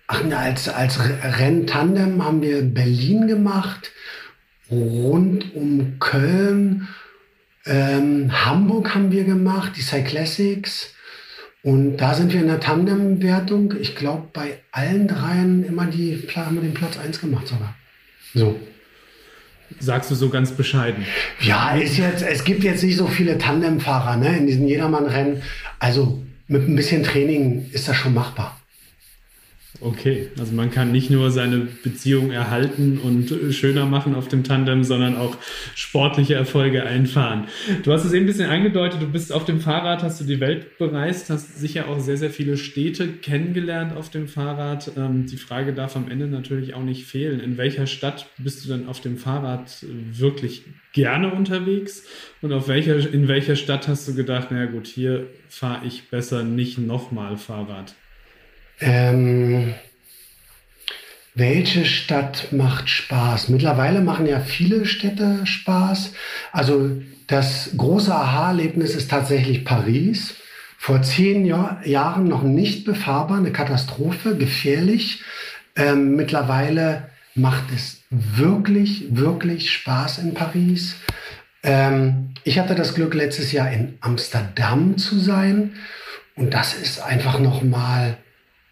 ach, 0.07 0.23
als, 0.31 0.67
als 0.67 0.99
Renntandem 0.99 2.23
haben 2.23 2.41
wir 2.41 2.63
Berlin 2.63 3.27
gemacht, 3.27 3.91
rund 4.71 5.53
um 5.53 5.99
Köln, 5.99 6.87
ähm, 7.67 8.31
Hamburg 8.45 8.93
haben 8.95 9.11
wir 9.11 9.23
gemacht, 9.23 9.73
die 9.75 9.81
Cyclassics. 9.81 10.93
Und 11.61 11.97
da 11.97 12.13
sind 12.13 12.31
wir 12.31 12.41
in 12.41 12.47
der 12.47 12.59
Tandem-Wertung. 12.59 13.73
Ich 13.79 13.95
glaube, 13.95 14.27
bei 14.33 14.59
allen 14.71 15.07
dreien 15.07 15.65
immer 15.65 15.87
die, 15.87 16.27
haben 16.35 16.55
wir 16.55 16.61
den 16.61 16.75
Platz 16.75 16.97
1 16.97 17.21
gemacht 17.21 17.47
sogar. 17.47 17.75
So. 18.33 18.59
Sagst 19.79 20.11
du 20.11 20.15
so 20.15 20.29
ganz 20.29 20.51
bescheiden. 20.51 21.05
Ja, 21.41 21.75
ist 21.75 21.97
jetzt, 21.97 22.23
es 22.23 22.43
gibt 22.43 22.63
jetzt 22.63 22.83
nicht 22.83 22.97
so 22.97 23.07
viele 23.07 23.37
Tandemfahrer 23.37 24.17
ne, 24.17 24.37
in 24.37 24.47
diesen 24.47 24.67
Jedermann-Rennen. 24.67 25.41
Also 25.79 26.23
mit 26.47 26.67
ein 26.67 26.75
bisschen 26.75 27.03
Training 27.03 27.69
ist 27.71 27.87
das 27.87 27.97
schon 27.97 28.13
machbar. 28.13 28.59
Okay, 29.81 30.29
also 30.39 30.53
man 30.53 30.71
kann 30.71 30.91
nicht 30.91 31.09
nur 31.09 31.31
seine 31.31 31.67
Beziehung 31.83 32.31
erhalten 32.31 32.97
und 32.97 33.53
schöner 33.53 33.85
machen 33.85 34.15
auf 34.15 34.29
dem 34.29 34.43
Tandem, 34.43 34.83
sondern 34.83 35.17
auch 35.17 35.37
sportliche 35.75 36.33
Erfolge 36.35 36.83
einfahren. 36.83 37.47
Du 37.83 37.91
hast 37.91 38.05
es 38.05 38.13
eben 38.13 38.23
ein 38.23 38.27
bisschen 38.27 38.49
angedeutet, 38.49 39.01
du 39.01 39.07
bist 39.07 39.33
auf 39.33 39.43
dem 39.43 39.59
Fahrrad, 39.59 40.01
hast 40.01 40.21
du 40.21 40.25
die 40.25 40.39
Welt 40.39 40.77
bereist, 40.77 41.29
hast 41.29 41.59
sicher 41.59 41.89
auch 41.89 41.99
sehr, 41.99 42.17
sehr 42.17 42.29
viele 42.29 42.55
Städte 42.55 43.07
kennengelernt 43.07 43.95
auf 43.95 44.09
dem 44.09 44.27
Fahrrad. 44.27 44.91
Ähm, 44.97 45.25
die 45.25 45.37
Frage 45.37 45.73
darf 45.73 45.95
am 45.95 46.09
Ende 46.09 46.27
natürlich 46.27 46.73
auch 46.73 46.83
nicht 46.83 47.05
fehlen. 47.05 47.39
In 47.41 47.57
welcher 47.57 47.85
Stadt 47.85 48.27
bist 48.37 48.63
du 48.63 48.69
denn 48.69 48.87
auf 48.87 49.01
dem 49.01 49.17
Fahrrad 49.17 49.85
wirklich 50.11 50.63
gerne 50.93 51.33
unterwegs? 51.33 52.05
Und 52.41 52.53
auf 52.53 52.67
welcher, 52.69 52.97
in 53.11 53.27
welcher 53.27 53.57
Stadt 53.57 53.87
hast 53.87 54.07
du 54.07 54.15
gedacht, 54.15 54.51
naja 54.51 54.67
gut, 54.71 54.87
hier 54.87 55.27
fahre 55.49 55.85
ich 55.85 56.09
besser 56.09 56.43
nicht 56.43 56.77
nochmal 56.77 57.37
Fahrrad? 57.37 57.95
Ähm, 58.79 59.73
welche 61.33 61.85
Stadt 61.85 62.53
macht 62.53 62.89
Spaß? 62.89 63.49
Mittlerweile 63.49 64.01
machen 64.01 64.25
ja 64.25 64.39
viele 64.39 64.85
Städte 64.85 65.45
Spaß. 65.45 66.13
Also 66.53 66.91
das 67.27 67.71
große 67.75 68.13
Aha-Erlebnis 68.13 68.95
ist 68.95 69.11
tatsächlich 69.11 69.65
Paris. 69.65 70.35
Vor 70.77 71.01
zehn 71.01 71.45
Jahr, 71.45 71.85
Jahren 71.85 72.27
noch 72.27 72.43
nicht 72.43 72.85
befahrbar, 72.85 73.39
eine 73.39 73.51
Katastrophe, 73.51 74.37
gefährlich. 74.37 75.23
Ähm, 75.75 76.15
mittlerweile 76.15 77.09
macht 77.33 77.65
es 77.73 78.03
wirklich, 78.09 79.07
wirklich 79.09 79.71
Spaß 79.73 80.19
in 80.19 80.33
Paris. 80.33 80.95
Ähm, 81.63 82.29
ich 82.43 82.59
hatte 82.59 82.75
das 82.75 82.93
Glück, 82.93 83.13
letztes 83.13 83.51
Jahr 83.51 83.71
in 83.71 83.97
Amsterdam 83.99 84.97
zu 84.97 85.19
sein. 85.19 85.73
Und 86.35 86.53
das 86.53 86.75
ist 86.75 87.01
einfach 87.01 87.39
nochmal 87.39 88.17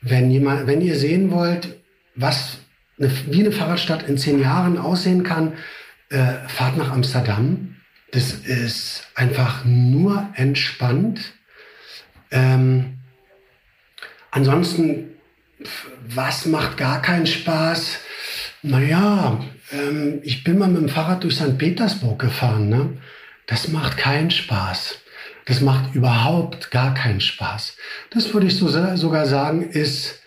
wenn, 0.03 0.29
jemand, 0.29 0.67
wenn 0.67 0.81
ihr 0.81 0.95
sehen 0.95 1.31
wollt, 1.31 1.75
was 2.15 2.59
eine, 2.99 3.11
wie 3.27 3.39
eine 3.39 3.51
Fahrradstadt 3.51 4.07
in 4.07 4.17
zehn 4.17 4.39
Jahren 4.39 4.77
aussehen 4.77 5.23
kann, 5.23 5.53
äh, 6.09 6.47
fahrt 6.47 6.77
nach 6.77 6.91
Amsterdam. 6.91 7.77
Das 8.11 8.33
ist 8.33 9.07
einfach 9.15 9.65
nur 9.65 10.29
entspannt. 10.35 11.33
Ähm, 12.29 12.99
ansonsten, 14.29 15.15
was 16.07 16.45
macht 16.45 16.77
gar 16.77 17.01
keinen 17.01 17.25
Spaß? 17.25 17.99
Naja, 18.61 19.39
ähm, 19.71 20.19
ich 20.23 20.43
bin 20.43 20.59
mal 20.59 20.69
mit 20.69 20.81
dem 20.81 20.89
Fahrrad 20.89 21.23
durch 21.23 21.35
St. 21.35 21.57
Petersburg 21.57 22.19
gefahren. 22.19 22.69
Ne? 22.69 22.97
Das 23.47 23.69
macht 23.69 23.97
keinen 23.97 24.31
Spaß. 24.31 25.02
Das 25.45 25.61
macht 25.61 25.93
überhaupt 25.95 26.71
gar 26.71 26.93
keinen 26.93 27.21
Spaß. 27.21 27.77
Das 28.11 28.33
würde 28.33 28.47
ich 28.47 28.55
so, 28.55 28.67
sogar 28.95 29.25
sagen, 29.25 29.69
ist 29.69 30.21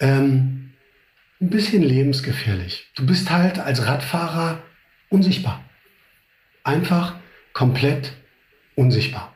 ähm, 0.00 0.72
ein 1.40 1.50
bisschen 1.50 1.82
lebensgefährlich. 1.82 2.90
Du 2.94 3.06
bist 3.06 3.30
halt 3.30 3.58
als 3.58 3.86
Radfahrer 3.86 4.62
unsichtbar. 5.08 5.64
Einfach 6.64 7.16
komplett 7.52 8.12
unsichtbar. 8.74 9.34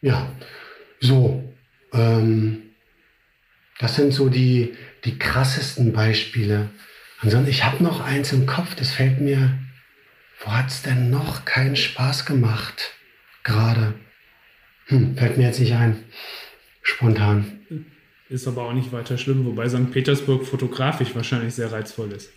Ja, 0.00 0.32
so. 1.00 1.52
Ähm, 1.92 2.62
das 3.78 3.96
sind 3.96 4.12
so 4.12 4.28
die, 4.28 4.74
die 5.04 5.18
krassesten 5.18 5.92
Beispiele. 5.92 6.70
Ansonsten, 7.20 7.50
ich 7.50 7.64
habe 7.64 7.82
noch 7.82 8.00
eins 8.00 8.32
im 8.32 8.46
Kopf, 8.46 8.74
das 8.74 8.92
fällt 8.92 9.20
mir, 9.20 9.58
wo 10.40 10.52
hat 10.52 10.68
es 10.68 10.82
denn 10.82 11.10
noch 11.10 11.44
keinen 11.44 11.76
Spaß 11.76 12.26
gemacht? 12.26 12.92
Gerade. 13.42 13.94
Hm, 14.86 15.16
fällt 15.16 15.38
mir 15.38 15.44
jetzt 15.44 15.60
nicht 15.60 15.74
ein. 15.74 15.96
Spontan. 16.82 17.60
Ist 18.28 18.48
aber 18.48 18.62
auch 18.62 18.72
nicht 18.72 18.92
weiter 18.92 19.18
schlimm, 19.18 19.44
wobei 19.44 19.68
St. 19.68 19.90
Petersburg 19.92 20.46
fotografisch 20.46 21.14
wahrscheinlich 21.14 21.54
sehr 21.54 21.72
reizvoll 21.72 22.12
ist. 22.12 22.30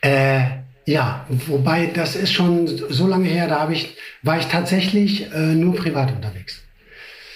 Äh, 0.00 0.40
ja, 0.86 1.26
wobei 1.46 1.86
das 1.86 2.16
ist 2.16 2.32
schon 2.32 2.66
so 2.66 3.06
lange 3.06 3.28
her, 3.28 3.48
da 3.48 3.68
ich, 3.70 3.96
war 4.22 4.38
ich 4.38 4.46
tatsächlich 4.46 5.32
äh, 5.32 5.54
nur 5.54 5.74
privat 5.74 6.12
unterwegs. 6.12 6.64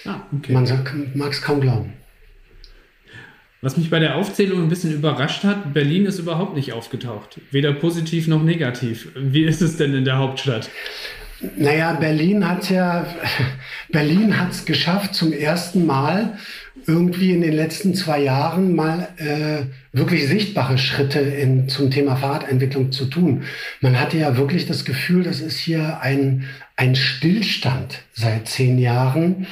Ah, 0.05 0.21
okay. 0.37 0.53
Man 0.53 0.67
mag 1.15 1.33
es 1.33 1.43
kaum 1.43 1.61
glauben. 1.61 1.93
Was 3.61 3.77
mich 3.77 3.91
bei 3.91 4.01
der 4.01 4.17
Aufzählung 4.17 4.61
ein 4.63 4.69
bisschen 4.69 4.93
überrascht 4.93 5.45
hat, 5.45 5.73
Berlin 5.73 6.07
ist 6.07 6.19
überhaupt 6.19 6.57
nicht 6.57 6.73
aufgetaucht. 6.73 7.41
Weder 7.53 7.73
positiv 7.73 8.27
noch 8.27 8.43
negativ. 8.43 9.11
Wie 9.15 9.45
ist 9.45 9.63
es 9.63 9.77
denn 9.77 9.95
in 9.95 10.05
der 10.05 10.19
Hauptstadt? 10.19 10.69
Naja, 11.57 11.93
Berlin 11.95 12.49
hat 12.49 12.71
ja, 12.71 13.07
Berlin 13.91 14.39
hat 14.39 14.53
es 14.53 14.65
geschafft, 14.65 15.15
zum 15.15 15.33
ersten 15.33 15.87
Mal 15.87 16.39
irgendwie 16.87 17.33
in 17.33 17.43
den 17.43 17.53
letzten 17.53 17.95
zwei 17.95 18.21
Jahren 18.21 18.75
mal 18.75 19.09
äh, 19.17 19.65
wirklich 19.93 20.27
sichtbare 20.27 20.79
Schritte 20.79 21.21
in, 21.21 21.69
zum 21.69 21.91
Thema 21.91 22.17
Fahrradentwicklung 22.17 22.93
zu 22.93 23.07
tun. 23.07 23.43
Man 23.81 23.99
hatte 23.99 24.19
ja 24.19 24.37
wirklich 24.37 24.67
das 24.67 24.85
Gefühl, 24.85 25.25
das 25.25 25.41
ist 25.41 25.59
hier 25.59 26.01
ein, 26.01 26.45
ein 26.77 26.95
Stillstand 26.95 28.03
seit 28.13 28.49
zehn 28.49 28.79
Jahren. 28.79 29.47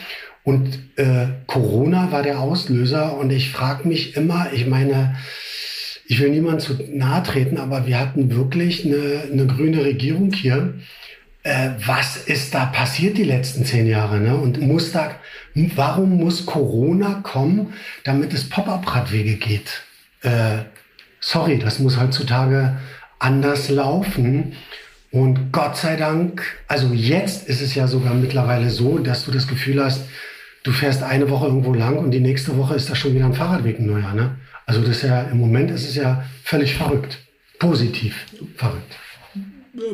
Und 0.44 0.79
äh, 0.96 1.26
Corona 1.46 2.11
war 2.12 2.22
der 2.22 2.40
Auslöser. 2.40 3.16
Und 3.18 3.31
ich 3.31 3.50
frage 3.50 3.87
mich 3.87 4.16
immer, 4.16 4.48
ich 4.53 4.66
meine, 4.66 5.16
ich 6.07 6.20
will 6.20 6.31
niemand 6.31 6.62
zu 6.62 6.79
nahe 6.92 7.22
treten, 7.22 7.59
aber 7.59 7.87
wir 7.87 8.00
hatten 8.00 8.35
wirklich 8.35 8.85
eine, 8.85 9.22
eine 9.31 9.46
grüne 9.46 9.85
Regierung 9.85 10.33
hier 10.33 10.74
äh, 11.42 11.70
was 11.87 12.16
ist 12.16 12.55
da 12.55 12.66
passiert 12.66 13.16
die 13.16 13.24
letzten 13.24 13.64
zehn 13.64 13.87
Jahre? 13.87 14.18
Ne? 14.18 14.37
Und 14.37 14.61
muss 14.61 14.92
da, 14.92 15.14
warum 15.55 16.18
muss 16.18 16.46
Corona 16.46 17.20
kommen, 17.22 17.74
damit 18.05 18.35
es 18.35 18.48
Pop-up-Radwege 18.48 19.37
geht? 19.37 19.83
Äh, 20.22 20.64
sorry, 21.20 21.59
das 21.59 21.79
muss 21.79 21.98
heutzutage 21.98 22.79
anders 23.18 23.70
laufen. 23.70 24.53
Und 25.11 25.50
Gott 25.50 25.76
sei 25.76 25.96
Dank, 25.96 26.42
also 26.68 26.92
jetzt 26.92 27.48
ist 27.48 27.62
es 27.62 27.74
ja 27.74 27.87
sogar 27.88 28.14
mittlerweile 28.14 28.70
so, 28.70 28.98
dass 28.98 29.24
du 29.24 29.33
das 29.33 29.48
Gefühl 29.48 29.83
hast, 29.83 30.03
du 30.62 30.72
fährst 30.72 31.03
eine 31.03 31.31
Woche 31.31 31.46
irgendwo 31.46 31.74
lang 31.74 31.96
und 31.96 32.11
die 32.11 32.20
nächste 32.20 32.57
Woche 32.57 32.74
ist 32.74 32.90
da 32.90 32.94
schon 32.94 33.14
wieder 33.14 33.24
ein 33.24 33.35
Fahrradweg 33.35 33.81
neuer. 33.81 34.12
Ne? 34.12 34.37
Also 34.66 34.81
das 34.83 34.98
ist 34.98 35.03
ja, 35.03 35.22
im 35.22 35.38
Moment 35.38 35.70
ist 35.70 35.88
es 35.88 35.96
ja 35.96 36.24
völlig 36.44 36.74
verrückt. 36.74 37.18
Positiv 37.59 38.26
verrückt 38.57 38.96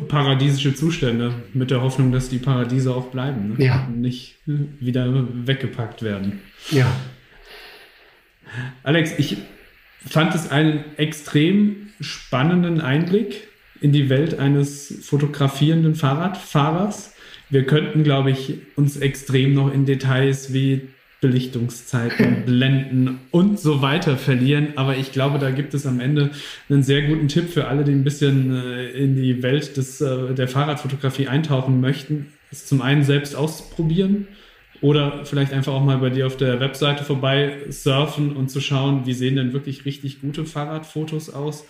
paradiesische 0.07 0.73
Zustände 0.73 1.33
mit 1.53 1.71
der 1.71 1.81
Hoffnung, 1.81 2.11
dass 2.11 2.29
die 2.29 2.39
Paradiese 2.39 2.93
auch 2.93 3.07
bleiben 3.07 3.55
ne? 3.57 3.65
ja. 3.65 3.85
und 3.87 4.01
nicht 4.01 4.35
wieder 4.45 5.27
weggepackt 5.45 6.01
werden. 6.01 6.39
Ja. 6.71 6.91
Alex, 8.83 9.13
ich 9.17 9.37
fand 10.05 10.33
es 10.33 10.49
einen 10.49 10.83
extrem 10.97 11.89
spannenden 11.99 12.81
Einblick 12.81 13.47
in 13.81 13.91
die 13.91 14.09
Welt 14.09 14.39
eines 14.39 15.05
fotografierenden 15.05 15.95
Fahrradfahrers. 15.95 17.13
Wir 17.49 17.65
könnten, 17.65 18.03
glaube 18.03 18.31
ich, 18.31 18.59
uns 18.75 18.97
extrem 18.97 19.53
noch 19.53 19.71
in 19.71 19.85
Details 19.85 20.53
wie 20.53 20.89
Belichtungszeiten, 21.19 22.45
Blenden 22.45 23.19
und 23.31 23.59
so 23.59 23.81
weiter 23.81 24.17
verlieren. 24.17 24.73
Aber 24.75 24.97
ich 24.97 25.11
glaube, 25.11 25.39
da 25.39 25.49
gibt 25.51 25.73
es 25.73 25.85
am 25.85 25.99
Ende 25.99 26.31
einen 26.69 26.83
sehr 26.83 27.03
guten 27.03 27.27
Tipp 27.27 27.49
für 27.49 27.67
alle, 27.67 27.83
die 27.83 27.91
ein 27.91 28.03
bisschen 28.03 28.55
äh, 28.55 28.89
in 28.91 29.15
die 29.15 29.41
Welt 29.41 29.77
des, 29.77 29.99
äh, 30.01 30.33
der 30.35 30.47
Fahrradfotografie 30.47 31.27
eintauchen 31.27 31.81
möchten. 31.81 32.33
Es 32.51 32.65
zum 32.67 32.81
einen 32.81 33.03
selbst 33.03 33.35
ausprobieren 33.35 34.27
oder 34.81 35.25
vielleicht 35.25 35.53
einfach 35.53 35.73
auch 35.73 35.83
mal 35.83 35.97
bei 35.97 36.11
dir 36.11 36.27
auf 36.27 36.37
der 36.37 36.59
Webseite 36.59 37.03
vorbei 37.03 37.57
surfen 37.69 38.35
und 38.35 38.49
zu 38.49 38.61
schauen, 38.61 39.05
wie 39.05 39.13
sehen 39.13 39.35
denn 39.35 39.53
wirklich 39.53 39.85
richtig 39.85 40.21
gute 40.21 40.45
Fahrradfotos 40.45 41.31
aus. 41.31 41.65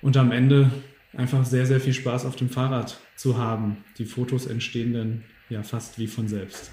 Und 0.00 0.16
am 0.16 0.32
Ende 0.32 0.70
einfach 1.14 1.44
sehr, 1.44 1.66
sehr 1.66 1.80
viel 1.80 1.92
Spaß 1.92 2.24
auf 2.24 2.36
dem 2.36 2.48
Fahrrad 2.48 2.98
zu 3.16 3.36
haben. 3.36 3.78
Die 3.98 4.06
Fotos 4.06 4.46
entstehen 4.46 4.94
dann 4.94 5.22
ja 5.50 5.62
fast 5.62 5.98
wie 5.98 6.06
von 6.06 6.28
selbst. 6.28 6.72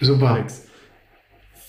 Super. 0.00 0.30
Alex, 0.30 0.68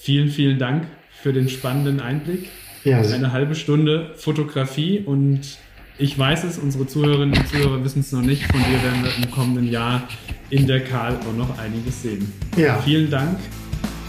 vielen, 0.04 0.28
vielen 0.28 0.60
Dank 0.60 0.86
für 1.22 1.32
den 1.32 1.48
spannenden 1.48 2.02
Einblick. 2.02 2.50
Ja, 2.84 3.00
Eine 3.00 3.32
halbe 3.32 3.56
Stunde 3.56 4.12
Fotografie 4.18 5.00
und 5.00 5.39
ich 5.98 6.20
weiß 6.20 6.44
es, 6.44 6.58
unsere 6.58 6.86
Zuhörerinnen 6.86 7.38
und 7.38 7.48
Zuhörer 7.48 7.82
wissen 7.86 8.02
es 8.02 8.12
noch 8.12 8.22
nicht. 8.22 8.44
Von 8.52 8.60
dir 8.60 8.84
werden 8.84 9.04
wir 9.04 9.16
im 9.24 9.32
kommenden 9.32 9.72
Jahr 9.72 10.04
in 10.50 10.68
der 10.68 10.84
Karl 10.84 11.16
auch 11.16 11.38
noch 11.38 11.58
einiges 11.58 12.02
sehen. 12.02 12.34
Ja. 12.58 12.82
Vielen 12.82 13.10
Dank, 13.10 13.39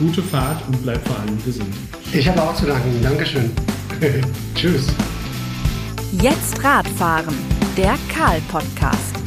gute 0.01 0.23
Fahrt 0.23 0.67
und 0.67 0.83
bleib 0.83 1.07
vor 1.07 1.17
allem 1.21 1.39
gesund. 1.45 1.73
Ich 2.13 2.29
habe 2.29 2.43
auch 2.43 2.57
zu 2.57 2.67
danken. 2.67 3.01
Dankeschön. 3.01 3.53
Tschüss. 4.57 4.89
Jetzt 6.21 6.65
Radfahren, 6.65 7.35
der 7.77 7.97
Karl-Podcast. 8.13 9.24